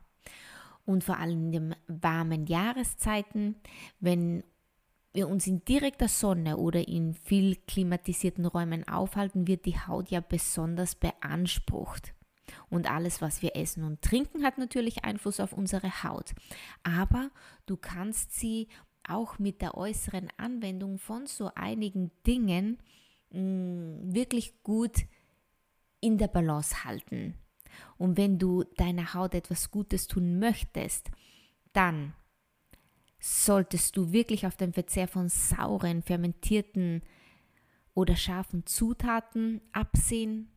Und 0.86 1.06
vor 1.06 1.18
allem 1.18 1.46
in 1.46 1.54
den 1.54 1.74
warmen 1.88 2.46
Jahreszeiten, 2.46 3.56
wenn 4.02 4.44
wir 5.14 5.28
uns 5.28 5.48
in 5.48 5.64
direkter 5.64 6.08
Sonne 6.08 6.58
oder 6.58 6.88
in 6.88 7.14
viel 7.14 7.56
klimatisierten 7.68 8.46
Räumen 8.46 8.88
aufhalten, 8.88 9.48
wird 9.48 9.66
die 9.66 9.78
Haut 9.78 10.10
ja 10.10 10.20
besonders 10.20 10.96
beansprucht. 10.96 12.14
Und 12.70 12.90
alles, 12.90 13.22
was 13.22 13.42
wir 13.42 13.56
essen 13.56 13.84
und 13.84 14.02
trinken, 14.02 14.44
hat 14.44 14.58
natürlich 14.58 15.06
Einfluss 15.06 15.40
auf 15.40 15.54
unsere 15.54 16.04
Haut. 16.04 16.34
Aber 16.84 17.30
du 17.66 17.78
kannst 17.78 18.34
sie 18.34 18.68
auch 19.08 19.38
mit 19.38 19.62
der 19.62 19.78
äußeren 19.78 20.30
Anwendung 20.38 20.98
von 20.98 21.28
so 21.28 21.52
einigen 21.56 22.12
Dingen 22.26 22.80
mh, 23.32 23.40
mm, 23.40 24.14
wirklich 24.16 24.64
gut 24.64 25.06
in 26.00 26.18
der 26.18 26.28
Balance 26.28 26.84
halten. 26.84 27.36
Und 27.98 28.18
wenn 28.18 28.40
du 28.40 28.64
deiner 28.78 29.14
Haut 29.14 29.34
etwas 29.34 29.72
Gutes 29.72 30.08
tun 30.08 30.40
möchtest, 30.40 31.10
dann 31.72 32.14
solltest 33.26 33.96
du 33.96 34.12
wirklich 34.12 34.46
auf 34.46 34.58
den 34.58 34.74
Verzehr 34.74 35.08
von 35.08 35.30
sauren, 35.30 36.02
fermentierten 36.02 37.02
oder 37.94 38.18
scharfen 38.18 38.66
Zutaten 38.66 39.62
absehen. 39.72 40.52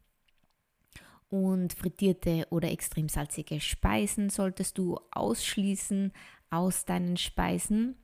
Und 1.28 1.74
frittierte 1.74 2.46
oder 2.50 2.70
extrem 2.72 3.08
salzige 3.08 3.60
Speisen 3.60 4.30
solltest 4.30 4.78
du 4.78 4.98
ausschließen 5.12 6.12
aus 6.50 6.84
deinen 6.84 7.16
Speisen. 7.16 7.96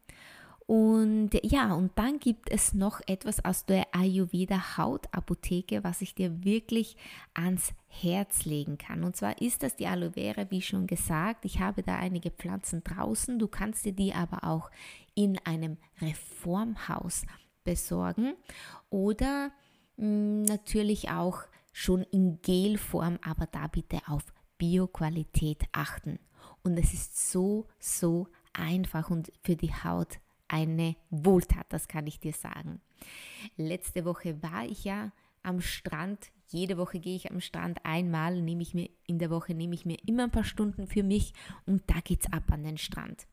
Und 0.73 1.33
ja, 1.43 1.75
und 1.75 1.93
dann 1.97 2.19
gibt 2.19 2.50
es 2.50 2.73
noch 2.73 3.02
etwas 3.07 3.45
aus 3.45 3.67
der 3.67 3.95
Ayurveda 3.95 4.79
Hautapotheke, 4.79 5.85
was 5.85 6.00
ich 6.00 6.14
dir 6.14 6.45
wirklich 6.45 6.97
ans 7.35 7.75
Herz 7.88 8.47
legen 8.47 8.79
kann. 8.79 9.05
Und 9.05 9.14
zwar 9.14 9.43
ist 9.43 9.62
das 9.62 9.76
die 9.76 9.87
Aloe 9.87 10.12
Vera, 10.12 10.50
wie 10.50 10.62
schon 10.62 10.87
gesagt. 10.87 11.45
Ich 11.45 11.61
habe 11.61 11.83
da 11.83 11.97
einige 11.97 12.31
Pflanzen 12.31 12.83
draußen. 12.83 13.38
Du 13.38 13.49
kannst 13.49 13.85
dir 13.85 13.93
die 13.93 14.14
aber 14.14 14.45
auch 14.49 14.71
in 15.14 15.38
einem 15.45 15.76
Reformhaus 16.00 17.26
besorgen 17.64 18.33
oder 18.88 19.52
mh, 19.99 20.07
hm, 20.07 20.43
natürlich 20.45 21.11
auch 21.11 21.43
schon 21.75 22.02
in 22.05 22.41
Gelform, 22.41 23.19
aber 23.23 23.45
da 23.45 23.67
bitte 23.67 23.99
auf 24.07 24.25
Bioqualität 24.57 25.64
achten. 25.73 26.19
Und 26.62 26.79
es 26.79 26.95
ist 26.95 27.31
so, 27.31 27.67
so 27.79 28.26
einfach 28.55 29.11
und 29.11 29.31
für 29.43 29.55
die 29.55 29.75
Haut 29.75 30.19
eine 30.52 30.97
Wohltat, 31.11 31.66
das 31.71 31.88
kann 31.88 32.06
ich 32.06 32.21
dir 32.21 32.32
sagen. 32.32 32.80
Letzte 33.56 34.04
Woche 34.04 34.42
war 34.42 34.64
ich 34.64 34.85
ja 34.85 35.12
am 35.42 35.61
Strand. 35.61 36.30
Jede 36.49 36.76
Woche 36.76 37.00
gehe 37.00 37.16
ich 37.16 37.30
am 37.30 37.40
Strand 37.40 37.85
einmal, 37.85 38.40
nehme 38.40 38.62
ich 38.62 38.75
mir 38.75 38.90
in 39.06 39.18
der 39.18 39.30
Woche 39.30 39.54
nehme 39.54 39.75
ich 39.75 39.87
mir 39.87 39.97
immer 40.06 40.25
ein 40.25 40.30
paar 40.30 40.44
Stunden 40.44 40.87
für 40.87 41.02
mich 41.02 41.32
und 41.66 41.82
da 41.88 42.00
geht's 42.04 42.32
ab 42.32 42.44
an 42.52 42.62
den 42.62 42.78
Strand. 42.78 43.26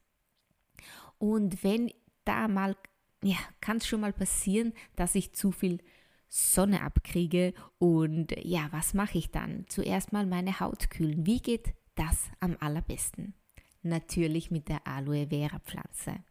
Und 1.18 1.64
wenn 1.64 1.92
da 2.24 2.48
mal 2.48 2.76
ja, 3.24 3.38
kann 3.62 3.78
es 3.78 3.88
schon 3.88 4.02
mal 4.02 4.14
passieren, 4.14 4.74
dass 4.96 5.16
ich 5.16 5.34
zu 5.34 5.52
viel 5.52 5.80
Sonne 6.28 6.82
abkriege. 6.82 7.54
Und 7.78 8.34
ja, 8.44 8.68
was 8.72 8.94
mache 8.94 9.18
ich 9.18 9.32
dann? 9.32 9.66
Zuerst 9.68 10.14
mal 10.14 10.26
meine 10.26 10.60
Haut 10.60 10.90
kühlen. 10.90 11.26
Wie 11.26 11.42
geht 11.42 11.74
das 11.96 12.30
am 12.40 12.56
allerbesten? 12.60 13.34
Natürlich 13.82 14.52
mit 14.52 14.70
der 14.70 14.86
Aloe 14.88 15.28
Vera 15.28 15.60
Pflanze. 15.60 16.24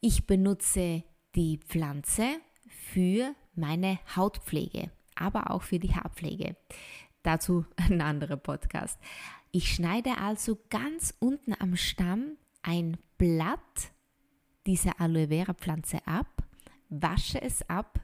Ich 0.00 0.28
benutze 0.28 1.02
die 1.34 1.58
Pflanze 1.58 2.36
für 2.68 3.34
meine 3.56 3.98
Hautpflege, 4.14 4.92
aber 5.16 5.50
auch 5.50 5.62
für 5.62 5.80
die 5.80 5.92
Haarpflege. 5.92 6.54
Dazu 7.24 7.64
ein 7.76 8.00
anderer 8.00 8.36
Podcast. 8.36 8.96
Ich 9.50 9.74
schneide 9.74 10.18
also 10.18 10.60
ganz 10.70 11.14
unten 11.18 11.52
am 11.58 11.74
Stamm 11.74 12.36
ein 12.62 12.96
Blatt 13.16 13.92
dieser 14.68 15.00
Aloe 15.00 15.28
Vera 15.28 15.54
Pflanze 15.54 16.06
ab, 16.06 16.44
wasche 16.88 17.42
es 17.42 17.68
ab. 17.68 17.98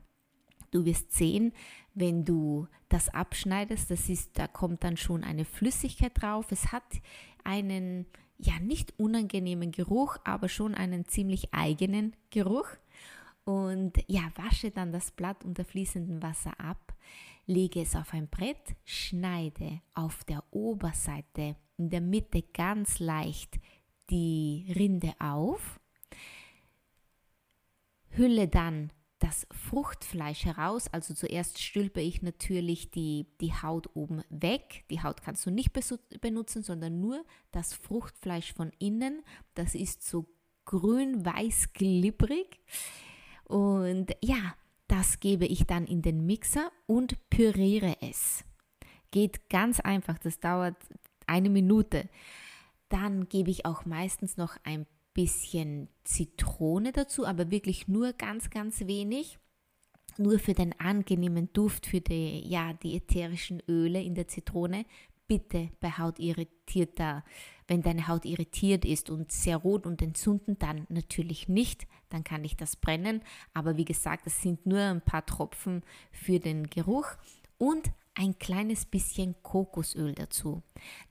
Du 0.73 0.85
wirst 0.85 1.13
sehen, 1.13 1.53
wenn 1.95 2.25
du 2.25 2.67
das 2.89 3.09
abschneidest, 3.09 3.93
das 3.93 4.09
ist, 4.09 4.37
da 4.37 4.49
kommt 4.49 4.83
dann 4.83 4.97
schon 4.97 5.23
eine 5.23 5.45
Flüssigkeit 5.45 6.21
drauf. 6.21 6.51
Es 6.51 6.73
hat 6.73 7.01
einen 7.45 8.07
ja 8.39 8.59
nicht 8.61 8.99
unangenehmen 8.99 9.71
Geruch, 9.71 10.17
aber 10.25 10.49
schon 10.49 10.75
einen 10.75 11.07
ziemlich 11.07 11.53
eigenen 11.55 12.15
Geruch. 12.31 12.69
Und 13.45 14.03
ja, 14.07 14.31
wasche 14.37 14.71
dann 14.71 14.93
das 14.93 15.11
Blatt 15.11 15.45
unter 15.45 15.65
fließendem 15.65 16.23
Wasser 16.23 16.59
ab, 16.59 16.95
lege 17.47 17.83
es 17.83 17.95
auf 17.95 18.15
ein 18.15 18.29
Brett, 18.29 18.75
schneide 18.85 19.81
auf 19.95 20.25
der 20.25 20.43
Oberseite 20.51 21.57
in 21.77 21.91
der 21.91 22.01
Mitte 22.01 22.43
ganz 22.55 22.99
leicht 23.01 23.59
die 24.11 24.73
Rinde 24.75 25.15
auf, 25.19 25.81
hülle 28.11 28.49
dann 28.49 28.91
das 29.19 29.47
Fruchtfleisch 29.51 30.45
heraus. 30.45 30.89
Also 30.93 31.15
zuerst 31.15 31.63
stülpe 31.63 32.01
ich 32.01 32.23
natürlich 32.23 32.91
die, 32.91 33.27
die 33.41 33.53
Haut 33.53 33.89
oben 33.95 34.23
weg. 34.29 34.85
Die 34.91 35.03
Haut 35.03 35.23
kannst 35.23 35.47
du 35.47 35.51
nicht 35.51 35.73
benutzen, 36.21 36.63
sondern 36.63 37.01
nur 37.01 37.25
das 37.53 37.75
Fruchtfleisch 37.75 38.53
von 38.53 38.71
innen. 38.79 39.23
Das 39.55 39.75
ist 39.75 40.07
so 40.07 40.27
grün-weiß 40.67 41.73
glibberig. 41.73 42.61
Und 43.45 44.17
ja, 44.23 44.55
das 44.89 45.21
gebe 45.21 45.47
ich 45.47 45.67
dann 45.67 45.87
in 45.87 46.03
den 46.03 46.27
Mixer 46.27 46.71
und 46.87 47.19
püriere 47.31 47.97
es. 48.01 48.45
Geht 49.11 49.49
ganz 49.49 49.81
einfach, 49.81 50.19
das 50.19 50.41
dauert 50.41 50.77
eine 51.27 51.51
Minute. 51.51 52.09
Dann 52.89 53.29
gebe 53.29 53.51
ich 53.51 53.65
auch 53.65 53.87
meistens 53.87 54.37
noch 54.37 54.57
ein 54.65 54.87
bisschen 55.15 55.89
Zitrone 56.05 56.93
dazu, 56.93 57.27
aber 57.27 57.51
wirklich 57.51 57.89
nur 57.89 58.13
ganz, 58.13 58.51
ganz 58.51 58.87
wenig. 58.87 59.39
Nur 60.17 60.39
für 60.39 60.55
den 60.55 60.79
angenehmen 60.79 61.53
Duft, 61.53 61.87
für 61.87 62.01
die, 62.01 62.47
ja, 62.47 62.73
die 62.75 62.97
ätherischen 62.97 63.63
Öle 63.69 64.01
in 64.03 64.15
der 64.15 64.29
Zitrone. 64.29 64.85
Bitte 65.27 65.71
bei 65.81 65.91
Haut 65.91 66.19
irritierter, 66.21 67.25
wenn 67.67 67.83
deine 67.83 68.07
Haut 68.07 68.25
irritiert 68.27 68.85
ist 68.85 69.09
und 69.09 69.33
sehr 69.33 69.57
rot 69.57 69.87
und 69.87 70.03
entzünden, 70.03 70.59
dann 70.59 70.87
natürlich 70.91 71.49
nicht, 71.49 71.89
dann 72.11 72.23
kann 72.23 72.45
ich 72.45 72.57
das 72.57 72.77
brennen. 72.77 73.23
Aber 73.55 73.77
wie 73.77 73.87
gesagt, 73.87 74.27
es 74.27 74.43
sind 74.43 74.67
nur 74.67 74.81
ein 74.81 75.01
paar 75.01 75.25
Tropfen 75.25 75.83
für 76.13 76.39
den 76.39 76.69
Geruch 76.69 77.07
und 77.59 77.91
ein 78.15 78.39
kleines 78.39 78.85
bisschen 78.85 79.35
Kokosöl 79.43 80.15
dazu. 80.15 80.63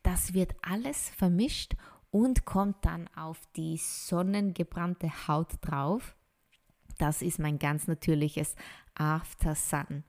Das 0.03 0.33
wird 0.33 0.55
alles 0.61 1.09
vermischt 1.09 1.75
und 2.13 2.45
kommt 2.45 2.85
dann 2.85 3.09
auf 3.15 3.39
die 3.55 3.75
sonnengebrannte 3.77 5.27
Haut 5.27 5.53
drauf. 5.61 6.15
Das 6.99 7.23
ist 7.23 7.39
mein 7.39 7.57
ganz 7.57 7.87
natürliches 7.87 8.55
After 8.93 9.55
Sun. 9.55 10.03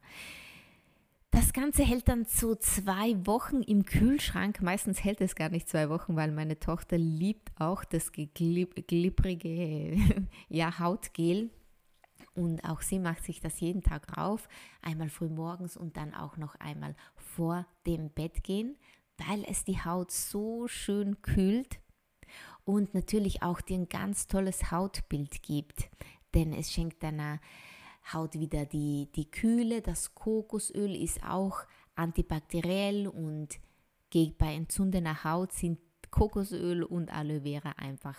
Das 1.30 1.54
Ganze 1.54 1.82
hält 1.82 2.06
dann 2.08 2.26
so 2.26 2.54
zwei 2.56 3.26
Wochen 3.26 3.62
im 3.62 3.86
Kühlschrank. 3.86 4.60
Meistens 4.60 5.02
hält 5.02 5.22
es 5.22 5.34
gar 5.34 5.48
nicht 5.48 5.66
zwei 5.66 5.88
Wochen, 5.88 6.14
weil 6.14 6.30
meine 6.30 6.60
Tochter 6.60 6.98
liebt 6.98 7.58
auch 7.58 7.84
das 7.84 8.12
glibbrige 8.12 9.96
ja, 10.50 10.78
Hautgel. 10.78 11.48
Und 12.34 12.68
auch 12.68 12.82
sie 12.82 12.98
macht 12.98 13.24
sich 13.24 13.40
das 13.40 13.60
jeden 13.60 13.82
Tag 13.82 14.18
rauf, 14.18 14.46
einmal 14.82 15.08
früh 15.08 15.28
morgens 15.28 15.76
und 15.76 15.96
dann 15.96 16.12
auch 16.12 16.36
noch 16.36 16.54
einmal 16.56 16.94
vor 17.16 17.66
dem 17.86 18.10
Bett 18.10 18.44
gehen, 18.44 18.76
weil 19.16 19.42
es 19.48 19.64
die 19.64 19.82
Haut 19.82 20.10
so 20.10 20.68
schön 20.68 21.22
kühlt 21.22 21.80
und 22.64 22.94
natürlich 22.94 23.42
auch 23.42 23.60
dir 23.60 23.78
ein 23.78 23.88
ganz 23.88 24.26
tolles 24.26 24.70
Hautbild 24.70 25.42
gibt, 25.42 25.90
denn 26.34 26.52
es 26.52 26.72
schenkt 26.72 27.02
deiner 27.02 27.40
Haut 28.12 28.34
wieder 28.34 28.66
die, 28.66 29.08
die 29.14 29.30
Kühle. 29.30 29.82
Das 29.82 30.14
Kokosöl 30.14 30.94
ist 30.94 31.22
auch 31.24 31.60
antibakteriell 31.94 33.08
und 33.08 33.58
bei 34.38 34.54
entzündeter 34.54 35.24
Haut 35.24 35.52
sind 35.52 35.80
Kokosöl 36.10 36.84
und 36.84 37.12
Aloe 37.12 37.40
Vera 37.42 37.70
einfach 37.70 38.16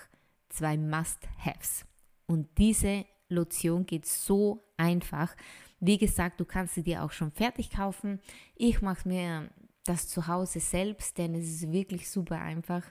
zwei 0.49 0.75
Must-Haves. 0.75 1.85
Und 2.27 2.57
diese 2.57 3.05
Lotion 3.29 3.85
geht 3.85 4.05
so 4.05 4.63
einfach. 4.75 5.35
Wie 5.79 5.97
gesagt, 5.97 6.39
du 6.39 6.45
kannst 6.45 6.75
sie 6.75 6.83
dir 6.83 7.03
auch 7.03 7.11
schon 7.11 7.31
fertig 7.31 7.71
kaufen. 7.71 8.19
Ich 8.55 8.81
mache 8.81 9.07
mir 9.07 9.49
das 9.85 10.09
zu 10.09 10.27
Hause 10.27 10.59
selbst, 10.59 11.17
denn 11.17 11.35
es 11.35 11.45
ist 11.45 11.71
wirklich 11.71 12.09
super 12.09 12.41
einfach. 12.41 12.83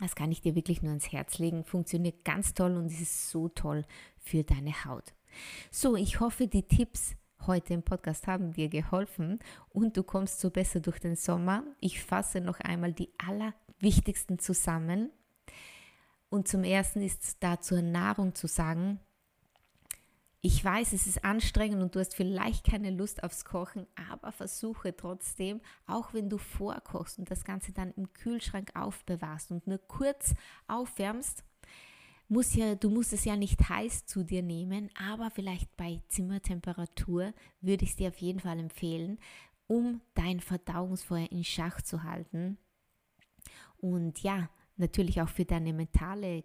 Das 0.00 0.14
kann 0.14 0.32
ich 0.32 0.40
dir 0.40 0.54
wirklich 0.54 0.82
nur 0.82 0.92
ins 0.92 1.12
Herz 1.12 1.38
legen. 1.38 1.64
Funktioniert 1.64 2.24
ganz 2.24 2.54
toll 2.54 2.76
und 2.76 2.86
ist 2.86 3.30
so 3.30 3.48
toll 3.48 3.84
für 4.18 4.42
deine 4.42 4.84
Haut. 4.84 5.12
So, 5.70 5.94
ich 5.94 6.20
hoffe, 6.20 6.46
die 6.46 6.62
Tipps 6.62 7.14
heute 7.46 7.74
im 7.74 7.82
Podcast 7.82 8.26
haben 8.26 8.52
dir 8.52 8.68
geholfen 8.68 9.38
und 9.70 9.96
du 9.96 10.02
kommst 10.02 10.40
so 10.40 10.50
besser 10.50 10.80
durch 10.80 10.98
den 10.98 11.16
Sommer. 11.16 11.64
Ich 11.80 12.02
fasse 12.02 12.40
noch 12.40 12.60
einmal 12.60 12.92
die 12.92 13.10
allerwichtigsten 13.18 14.38
zusammen. 14.38 15.10
Und 16.28 16.48
zum 16.48 16.64
ersten 16.64 17.02
ist 17.02 17.36
da 17.40 17.60
zur 17.60 17.82
Nahrung 17.82 18.34
zu 18.34 18.46
sagen, 18.46 19.00
ich 20.42 20.64
weiß, 20.64 20.94
es 20.94 21.06
ist 21.06 21.22
anstrengend 21.24 21.82
und 21.82 21.94
du 21.94 22.00
hast 22.00 22.14
vielleicht 22.14 22.64
keine 22.64 22.90
Lust 22.90 23.22
aufs 23.22 23.44
Kochen, 23.44 23.86
aber 24.10 24.32
versuche 24.32 24.96
trotzdem, 24.96 25.60
auch 25.86 26.14
wenn 26.14 26.30
du 26.30 26.38
vorkochst 26.38 27.18
und 27.18 27.30
das 27.30 27.44
Ganze 27.44 27.72
dann 27.72 27.92
im 27.92 28.12
Kühlschrank 28.14 28.70
aufbewahrst 28.74 29.50
und 29.50 29.66
nur 29.66 29.78
kurz 29.78 30.34
aufwärmst, 30.66 31.44
muss 32.28 32.54
ja, 32.54 32.74
du 32.74 32.88
musst 32.88 33.12
es 33.12 33.24
ja 33.24 33.36
nicht 33.36 33.68
heiß 33.68 34.06
zu 34.06 34.22
dir 34.22 34.42
nehmen, 34.42 34.88
aber 34.94 35.30
vielleicht 35.30 35.76
bei 35.76 36.00
Zimmertemperatur 36.08 37.34
würde 37.60 37.84
ich 37.84 37.90
es 37.90 37.96
dir 37.96 38.08
auf 38.08 38.18
jeden 38.18 38.40
Fall 38.40 38.58
empfehlen, 38.58 39.18
um 39.66 40.00
dein 40.14 40.40
Verdauungsfeuer 40.40 41.30
in 41.30 41.44
Schach 41.44 41.82
zu 41.82 42.02
halten. 42.02 42.56
Und 43.78 44.22
ja, 44.22 44.48
natürlich 44.76 45.20
auch 45.20 45.28
für 45.28 45.44
deine 45.44 45.72
mentale 45.72 46.44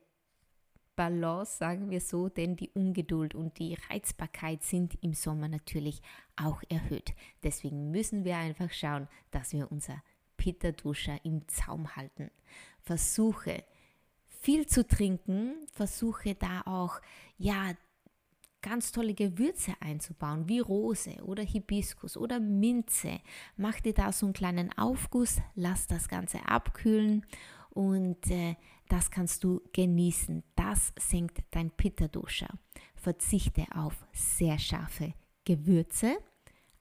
Balance, 0.96 1.58
sagen 1.58 1.90
wir 1.90 2.02
so, 2.02 2.30
denn 2.30 2.56
die 2.56 2.70
Ungeduld 2.72 3.36
und 3.36 3.60
die 3.60 3.78
Reizbarkeit 3.90 4.64
sind 4.64 4.98
im 5.02 5.14
Sommer 5.14 5.48
natürlich 5.48 6.02
auch 6.36 6.62
erhöht. 6.70 7.14
Deswegen 7.44 7.92
müssen 7.92 8.24
wir 8.24 8.38
einfach 8.38 8.72
schauen, 8.72 9.08
dass 9.32 9.54
wir 9.54 9.72
unser 9.72 10.02
Pitta-Duscher 10.38 11.20
im 11.24 11.48
Zaum 11.48 11.96
halten. 11.96 12.32
Versuche 12.82 13.64
viel 14.28 14.68
zu 14.68 14.88
trinken, 14.88 15.56
versuche 15.72 16.36
da 16.36 16.62
auch 16.66 17.02
ja 17.38 17.74
ganz 18.62 18.92
tolle 18.92 19.14
Gewürze 19.14 19.74
einzubauen, 19.80 20.50
wie 20.50 20.60
Rose 20.60 21.24
oder 21.24 21.44
Hibiskus 21.44 22.18
oder 22.18 22.40
Minze. 22.40 23.20
Mach 23.58 23.80
dir 23.80 23.94
da 23.94 24.12
so 24.12 24.26
einen 24.26 24.34
kleinen 24.34 24.76
Aufguss, 24.76 25.40
lass 25.54 25.86
das 25.86 26.08
Ganze 26.08 26.48
abkühlen 26.48 27.26
und 27.70 28.32
äh, 28.32 28.56
das 28.88 29.10
kannst 29.10 29.44
du 29.44 29.62
genießen. 29.74 30.44
Das 30.56 30.94
senkt 31.00 31.44
dein 31.52 31.72
Pitta-Dosha. 31.72 32.48
Verzichte 32.96 33.66
auf 33.74 34.06
sehr 34.14 34.60
scharfe 34.60 35.14
Gewürze, 35.44 36.18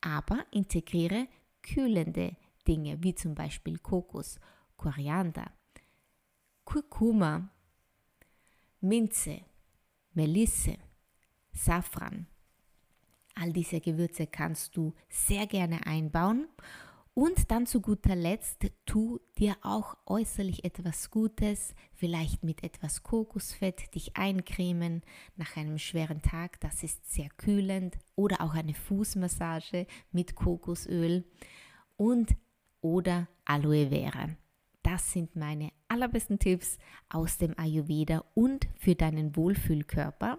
aber 0.01 0.45
integriere 0.51 1.29
kühlende 1.63 2.37
Dinge 2.67 3.03
wie 3.03 3.15
zum 3.15 3.35
Beispiel 3.35 3.79
Kokos, 3.79 4.39
Koriander, 4.77 5.51
Kurkuma, 6.65 7.51
Minze, 8.81 9.41
Melisse, 10.13 10.77
Safran. 11.53 12.27
All 13.35 13.53
diese 13.53 13.81
Gewürze 13.81 14.27
kannst 14.27 14.77
du 14.77 14.95
sehr 15.09 15.47
gerne 15.47 15.87
einbauen 15.87 16.49
und 17.15 17.51
dann 17.53 17.67
zu 17.67 17.81
guter 17.81 18.17
Letzt, 18.17 18.67
tu 18.87 19.21
dir 19.39 19.57
auch 19.63 19.97
äußerlich 20.07 20.65
etwas 20.65 21.11
Gutes, 21.11 21.75
vielleicht 21.95 22.43
mit 22.43 22.65
etwas 22.65 23.05
Kokosfett 23.05 23.95
dich 23.95 24.17
eincremen 24.17 25.03
nach 25.37 25.57
einem 25.57 25.79
schweren 25.79 26.23
Tag, 26.23 26.61
das 26.61 26.83
ist 26.83 27.13
sehr 27.13 27.29
kühlend, 27.37 27.97
oder 28.17 28.41
auch 28.41 28.55
eine 28.55 28.75
Fußmassage 28.75 29.87
mit 30.11 30.35
Kokosöl 30.35 31.25
und 31.97 32.35
oder 32.81 33.29
Aloe 33.45 33.89
Vera. 33.89 34.31
Das 34.83 35.13
sind 35.13 35.35
meine 35.37 35.71
allerbesten 35.89 36.39
Tipps 36.39 36.79
aus 37.09 37.39
dem 37.39 37.59
Ayurveda 37.59 38.25
und 38.35 38.69
für 38.77 38.95
deinen 38.95 39.35
Wohlfühlkörper. 39.35 40.39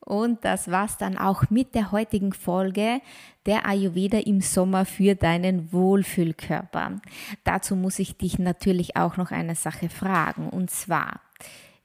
Und 0.00 0.44
das 0.44 0.70
war's 0.70 0.96
dann 0.96 1.18
auch 1.18 1.50
mit 1.50 1.74
der 1.74 1.92
heutigen 1.92 2.32
Folge 2.32 3.00
der 3.46 3.66
Ayurveda 3.66 4.18
im 4.18 4.40
Sommer 4.40 4.84
für 4.84 5.14
deinen 5.14 5.72
Wohlfühlkörper. 5.72 7.00
Dazu 7.44 7.76
muss 7.76 7.98
ich 7.98 8.16
dich 8.16 8.38
natürlich 8.38 8.96
auch 8.96 9.16
noch 9.16 9.30
eine 9.30 9.54
Sache 9.54 9.88
fragen. 9.88 10.48
Und 10.48 10.70
zwar, 10.70 11.20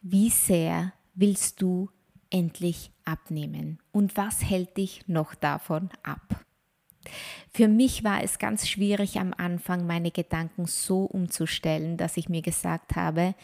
wie 0.02 0.30
sehr 0.30 0.94
willst 1.16 1.62
du 1.62 1.90
endlich 2.30 2.92
abnehmen? 3.06 3.80
Und 3.92 4.16
was 4.16 4.44
hält 4.44 4.78
dich 4.78 5.08
noch 5.08 5.36
davon 5.36 5.90
ab? 6.04 6.44
Für 7.52 7.68
mich 7.68 8.04
war 8.04 8.24
es 8.24 8.40
ganz 8.40 8.68
schwierig 8.68 9.20
am 9.20 9.34
Anfang, 9.38 9.86
meine 9.86 10.12
Gedanken 10.12 10.66
so 10.66 11.04
umzustellen, 11.04 11.98
dass 11.98 12.18
ich 12.18 12.30
mir 12.30 12.42
gesagt 12.42 12.96
habe, 12.96 13.36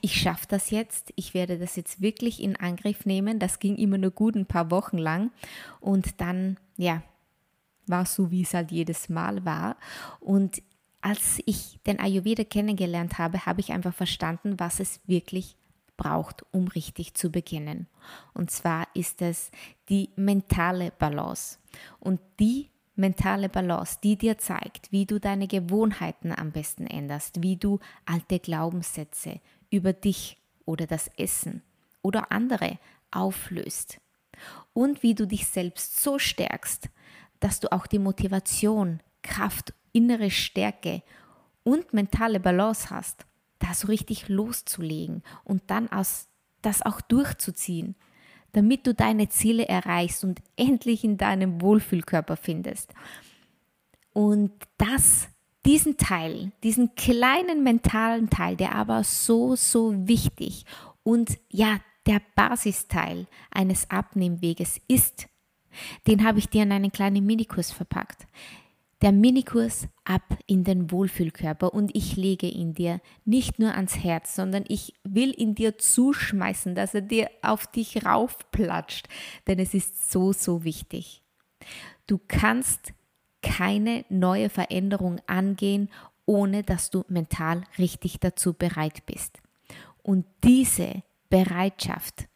ich 0.00 0.20
schaffe 0.20 0.46
das 0.48 0.70
jetzt, 0.70 1.12
ich 1.16 1.34
werde 1.34 1.58
das 1.58 1.76
jetzt 1.76 2.00
wirklich 2.00 2.42
in 2.42 2.56
Angriff 2.56 3.06
nehmen. 3.06 3.38
Das 3.38 3.58
ging 3.58 3.76
immer 3.76 3.98
nur 3.98 4.10
gut 4.10 4.34
ein 4.34 4.46
paar 4.46 4.70
Wochen 4.70 4.98
lang 4.98 5.30
und 5.80 6.20
dann, 6.20 6.58
ja, 6.76 7.02
war 7.86 8.02
es 8.02 8.14
so, 8.14 8.30
wie 8.30 8.42
es 8.42 8.54
halt 8.54 8.70
jedes 8.70 9.08
Mal 9.08 9.44
war. 9.44 9.76
Und 10.20 10.62
als 11.00 11.40
ich 11.46 11.78
den 11.86 12.00
Ayurveda 12.00 12.44
kennengelernt 12.44 13.18
habe, 13.18 13.46
habe 13.46 13.60
ich 13.60 13.72
einfach 13.72 13.94
verstanden, 13.94 14.58
was 14.58 14.80
es 14.80 15.00
wirklich 15.06 15.56
braucht, 15.96 16.44
um 16.52 16.68
richtig 16.68 17.14
zu 17.14 17.30
beginnen. 17.30 17.86
Und 18.34 18.50
zwar 18.50 18.86
ist 18.94 19.22
es 19.22 19.50
die 19.88 20.10
mentale 20.16 20.92
Balance. 20.98 21.58
Und 21.98 22.20
die 22.38 22.70
mentale 22.94 23.48
Balance, 23.48 23.98
die 24.02 24.16
dir 24.16 24.38
zeigt, 24.38 24.90
wie 24.90 25.06
du 25.06 25.18
deine 25.18 25.46
Gewohnheiten 25.46 26.32
am 26.32 26.50
besten 26.52 26.86
änderst, 26.86 27.42
wie 27.42 27.56
du 27.56 27.78
alte 28.04 28.38
Glaubenssätze 28.38 29.40
über 29.70 29.92
dich 29.92 30.38
oder 30.64 30.86
das 30.86 31.08
Essen 31.16 31.62
oder 32.02 32.32
andere 32.32 32.78
auflöst 33.10 34.00
und 34.72 35.02
wie 35.02 35.14
du 35.14 35.26
dich 35.26 35.46
selbst 35.46 36.00
so 36.00 36.18
stärkst, 36.18 36.88
dass 37.40 37.60
du 37.60 37.72
auch 37.72 37.86
die 37.86 37.98
Motivation, 37.98 39.00
Kraft, 39.22 39.74
innere 39.92 40.30
Stärke 40.30 41.02
und 41.64 41.92
mentale 41.92 42.40
Balance 42.40 42.90
hast, 42.90 43.26
da 43.58 43.74
so 43.74 43.88
richtig 43.88 44.28
loszulegen 44.28 45.22
und 45.44 45.62
dann 45.66 45.90
aus, 45.90 46.28
das 46.62 46.82
auch 46.82 47.00
durchzuziehen, 47.00 47.94
damit 48.52 48.86
du 48.86 48.94
deine 48.94 49.28
Ziele 49.28 49.68
erreichst 49.68 50.24
und 50.24 50.40
endlich 50.56 51.04
in 51.04 51.16
deinem 51.16 51.60
Wohlfühlkörper 51.60 52.36
findest. 52.36 52.94
Und 54.12 54.52
das 54.78 55.28
diesen 55.68 55.98
Teil, 55.98 56.50
diesen 56.64 56.94
kleinen 56.94 57.62
mentalen 57.62 58.30
Teil, 58.30 58.56
der 58.56 58.74
aber 58.74 59.04
so, 59.04 59.54
so 59.54 60.08
wichtig 60.08 60.64
und 61.02 61.38
ja, 61.50 61.78
der 62.06 62.22
Basisteil 62.34 63.26
eines 63.50 63.90
Abnehmweges 63.90 64.80
ist, 64.88 65.28
den 66.06 66.24
habe 66.24 66.38
ich 66.38 66.48
dir 66.48 66.62
in 66.62 66.72
einen 66.72 66.90
kleinen 66.90 67.26
Minikurs 67.26 67.70
verpackt. 67.70 68.26
Der 69.02 69.12
Minikurs 69.12 69.88
ab 70.04 70.38
in 70.46 70.64
den 70.64 70.90
Wohlfühlkörper 70.90 71.74
und 71.74 71.94
ich 71.94 72.16
lege 72.16 72.46
ihn 72.46 72.72
dir 72.72 73.02
nicht 73.26 73.58
nur 73.58 73.74
ans 73.74 73.98
Herz, 73.98 74.34
sondern 74.34 74.64
ich 74.68 74.94
will 75.04 75.34
ihn 75.36 75.54
dir 75.54 75.76
zuschmeißen, 75.76 76.76
dass 76.76 76.94
er 76.94 77.02
dir 77.02 77.30
auf 77.42 77.66
dich 77.66 78.06
raufplatscht, 78.06 79.06
denn 79.46 79.58
es 79.58 79.74
ist 79.74 80.10
so, 80.10 80.32
so 80.32 80.64
wichtig. 80.64 81.22
Du 82.06 82.18
kannst 82.26 82.94
keine 83.42 84.04
neue 84.08 84.48
Veränderung 84.48 85.20
angehen, 85.26 85.88
ohne 86.26 86.62
dass 86.62 86.90
du 86.90 87.04
mental 87.08 87.62
richtig 87.78 88.20
dazu 88.20 88.52
bereit 88.52 89.06
bist. 89.06 89.40
Und 90.02 90.26
diese 90.44 91.02
Bereitschaft, 91.30 92.28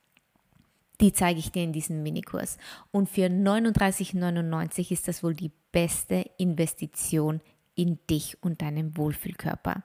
die 1.01 1.13
zeige 1.13 1.41
ich 1.41 1.53
dir 1.53 1.65
in 1.65 1.73
diesem 1.73 2.03
Minikurs. 2.03 2.59
Und 2.91 3.09
für 3.09 3.27
39,99 3.27 4.93
ist 4.93 5.09
das 5.09 5.23
wohl 5.23 5.35
die 5.35 5.51
beste 5.73 6.31
Investition 6.39 7.41
in 7.75 7.99
dich 8.09 8.43
und 8.43 8.63
deinen 8.63 8.97
Wohlfühlkörper. 8.97 9.83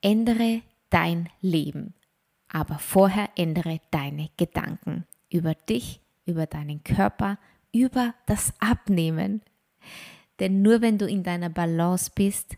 Ändere 0.00 0.62
dein 0.90 1.28
Leben, 1.40 1.94
aber 2.48 2.78
vorher 2.78 3.28
ändere 3.36 3.80
deine 3.90 4.30
Gedanken 4.36 5.04
über 5.30 5.54
dich, 5.54 6.00
über 6.24 6.46
deinen 6.46 6.82
Körper, 6.84 7.38
über 7.72 8.14
das 8.26 8.52
Abnehmen. 8.58 9.42
Denn 10.38 10.62
nur 10.62 10.80
wenn 10.80 10.98
du 10.98 11.06
in 11.06 11.22
deiner 11.22 11.50
Balance 11.50 12.10
bist, 12.14 12.56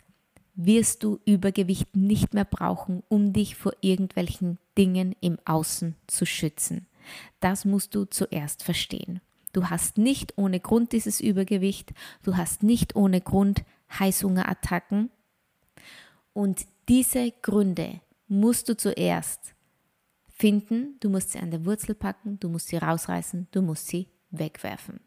wirst 0.55 1.03
du 1.03 1.19
Übergewicht 1.25 1.97
nicht 1.97 2.35
mehr 2.35 2.45
brauchen, 2.45 3.03
um 3.09 3.33
dich 3.33 3.57
vor 3.57 3.73
irgendwelchen 3.81 4.59
Dingen 4.77 5.15
im 5.21 5.39
Außen 5.45 5.97
zu 6.07 6.27
schützen. 6.27 6.87
Das 7.41 7.65
musst 7.65 7.95
du 7.95 8.05
zuerst 8.05 8.63
verstehen. 8.63 9.21
Du 9.53 9.69
hast 9.69 9.99
nicht 9.99 10.37
ohne 10.37 10.61
Grund 10.61 10.93
dieses 10.93 11.21
Übergewicht, 11.21 11.93
du 12.23 12.37
hast 12.37 12.63
nicht 12.63 12.95
ohne 12.95 13.21
Grund 13.21 13.65
Heißhungerattacken. 13.99 15.11
Und 16.33 16.67
diese 16.89 17.33
Gründe 17.43 18.01
musst 18.29 18.69
du 18.69 18.77
zuerst 18.77 19.55
finden, 20.29 20.97
du 21.01 21.09
musst 21.09 21.33
sie 21.33 21.41
an 21.41 21.51
der 21.51 21.65
Wurzel 21.65 21.95
packen, 21.95 22.39
du 22.39 22.49
musst 22.49 22.69
sie 22.69 22.77
rausreißen, 22.77 23.49
du 23.51 23.63
musst 23.63 23.89
sie 23.89 24.09
wegwerfen. 24.31 25.01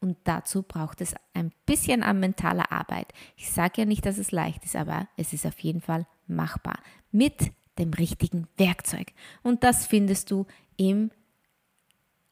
Und 0.00 0.18
dazu 0.24 0.62
braucht 0.62 1.00
es 1.00 1.14
ein 1.32 1.52
bisschen 1.64 2.02
an 2.02 2.20
mentaler 2.20 2.70
Arbeit. 2.70 3.12
Ich 3.36 3.50
sage 3.50 3.82
ja 3.82 3.84
nicht, 3.86 4.04
dass 4.04 4.18
es 4.18 4.30
leicht 4.30 4.64
ist, 4.64 4.76
aber 4.76 5.08
es 5.16 5.32
ist 5.32 5.46
auf 5.46 5.58
jeden 5.60 5.80
Fall 5.80 6.06
machbar. 6.26 6.78
Mit 7.10 7.52
dem 7.78 7.92
richtigen 7.92 8.46
Werkzeug. 8.56 9.12
Und 9.42 9.64
das 9.64 9.86
findest 9.86 10.30
du 10.30 10.46
im 10.76 11.10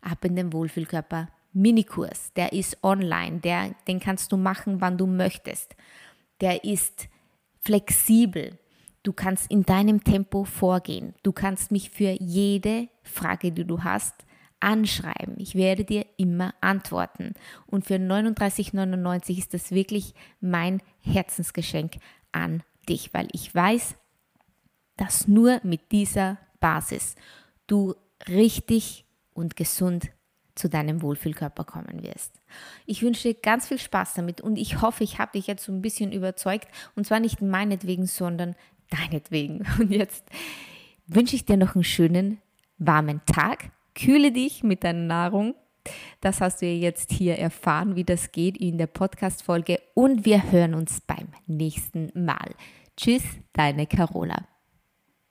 Ab 0.00 0.24
in 0.24 0.36
den 0.36 0.52
Wohlfühlkörper 0.52 1.28
Minikurs. 1.54 2.32
Der 2.34 2.52
ist 2.52 2.82
online. 2.82 3.40
Der, 3.40 3.74
den 3.88 4.00
kannst 4.00 4.32
du 4.32 4.36
machen, 4.36 4.80
wann 4.80 4.98
du 4.98 5.06
möchtest. 5.06 5.74
Der 6.40 6.64
ist 6.64 7.08
flexibel. 7.60 8.58
Du 9.02 9.12
kannst 9.12 9.50
in 9.50 9.62
deinem 9.62 10.04
Tempo 10.04 10.44
vorgehen. 10.44 11.14
Du 11.22 11.32
kannst 11.32 11.70
mich 11.70 11.90
für 11.90 12.16
jede 12.20 12.88
Frage, 13.02 13.52
die 13.52 13.64
du 13.64 13.82
hast, 13.82 14.14
anschreiben. 14.64 15.34
Ich 15.36 15.54
werde 15.54 15.84
dir 15.84 16.06
immer 16.16 16.54
antworten. 16.62 17.34
Und 17.66 17.84
für 17.84 17.96
39,99 17.96 19.38
ist 19.38 19.52
das 19.52 19.70
wirklich 19.70 20.14
mein 20.40 20.80
Herzensgeschenk 21.02 21.96
an 22.32 22.62
dich, 22.88 23.12
weil 23.12 23.28
ich 23.32 23.54
weiß, 23.54 23.94
dass 24.96 25.28
nur 25.28 25.60
mit 25.64 25.92
dieser 25.92 26.38
Basis 26.60 27.14
du 27.66 27.94
richtig 28.26 29.04
und 29.34 29.54
gesund 29.54 30.10
zu 30.54 30.68
deinem 30.68 31.02
Wohlfühlkörper 31.02 31.64
kommen 31.64 32.02
wirst. 32.02 32.40
Ich 32.86 33.02
wünsche 33.02 33.28
dir 33.28 33.34
ganz 33.34 33.68
viel 33.68 33.78
Spaß 33.78 34.14
damit 34.14 34.40
und 34.40 34.56
ich 34.56 34.80
hoffe, 34.80 35.04
ich 35.04 35.18
habe 35.18 35.32
dich 35.32 35.46
jetzt 35.46 35.64
so 35.64 35.72
ein 35.72 35.82
bisschen 35.82 36.10
überzeugt 36.12 36.68
und 36.94 37.06
zwar 37.06 37.20
nicht 37.20 37.42
meinetwegen, 37.42 38.06
sondern 38.06 38.54
deinetwegen. 38.90 39.66
Und 39.78 39.90
jetzt 39.90 40.24
wünsche 41.06 41.36
ich 41.36 41.44
dir 41.44 41.56
noch 41.56 41.74
einen 41.74 41.84
schönen, 41.84 42.38
warmen 42.78 43.22
Tag 43.26 43.70
Kühle 43.94 44.32
dich 44.32 44.62
mit 44.62 44.84
deiner 44.84 45.04
Nahrung. 45.04 45.54
Das 46.20 46.40
hast 46.40 46.62
du 46.62 46.66
jetzt 46.66 47.12
hier 47.12 47.38
erfahren, 47.38 47.94
wie 47.96 48.04
das 48.04 48.32
geht 48.32 48.56
in 48.56 48.78
der 48.78 48.86
Podcast-Folge 48.86 49.80
und 49.94 50.24
wir 50.24 50.50
hören 50.50 50.74
uns 50.74 51.00
beim 51.00 51.28
nächsten 51.46 52.10
Mal. 52.14 52.54
Tschüss, 52.96 53.24
deine 53.52 53.86
Carola. 53.86 54.53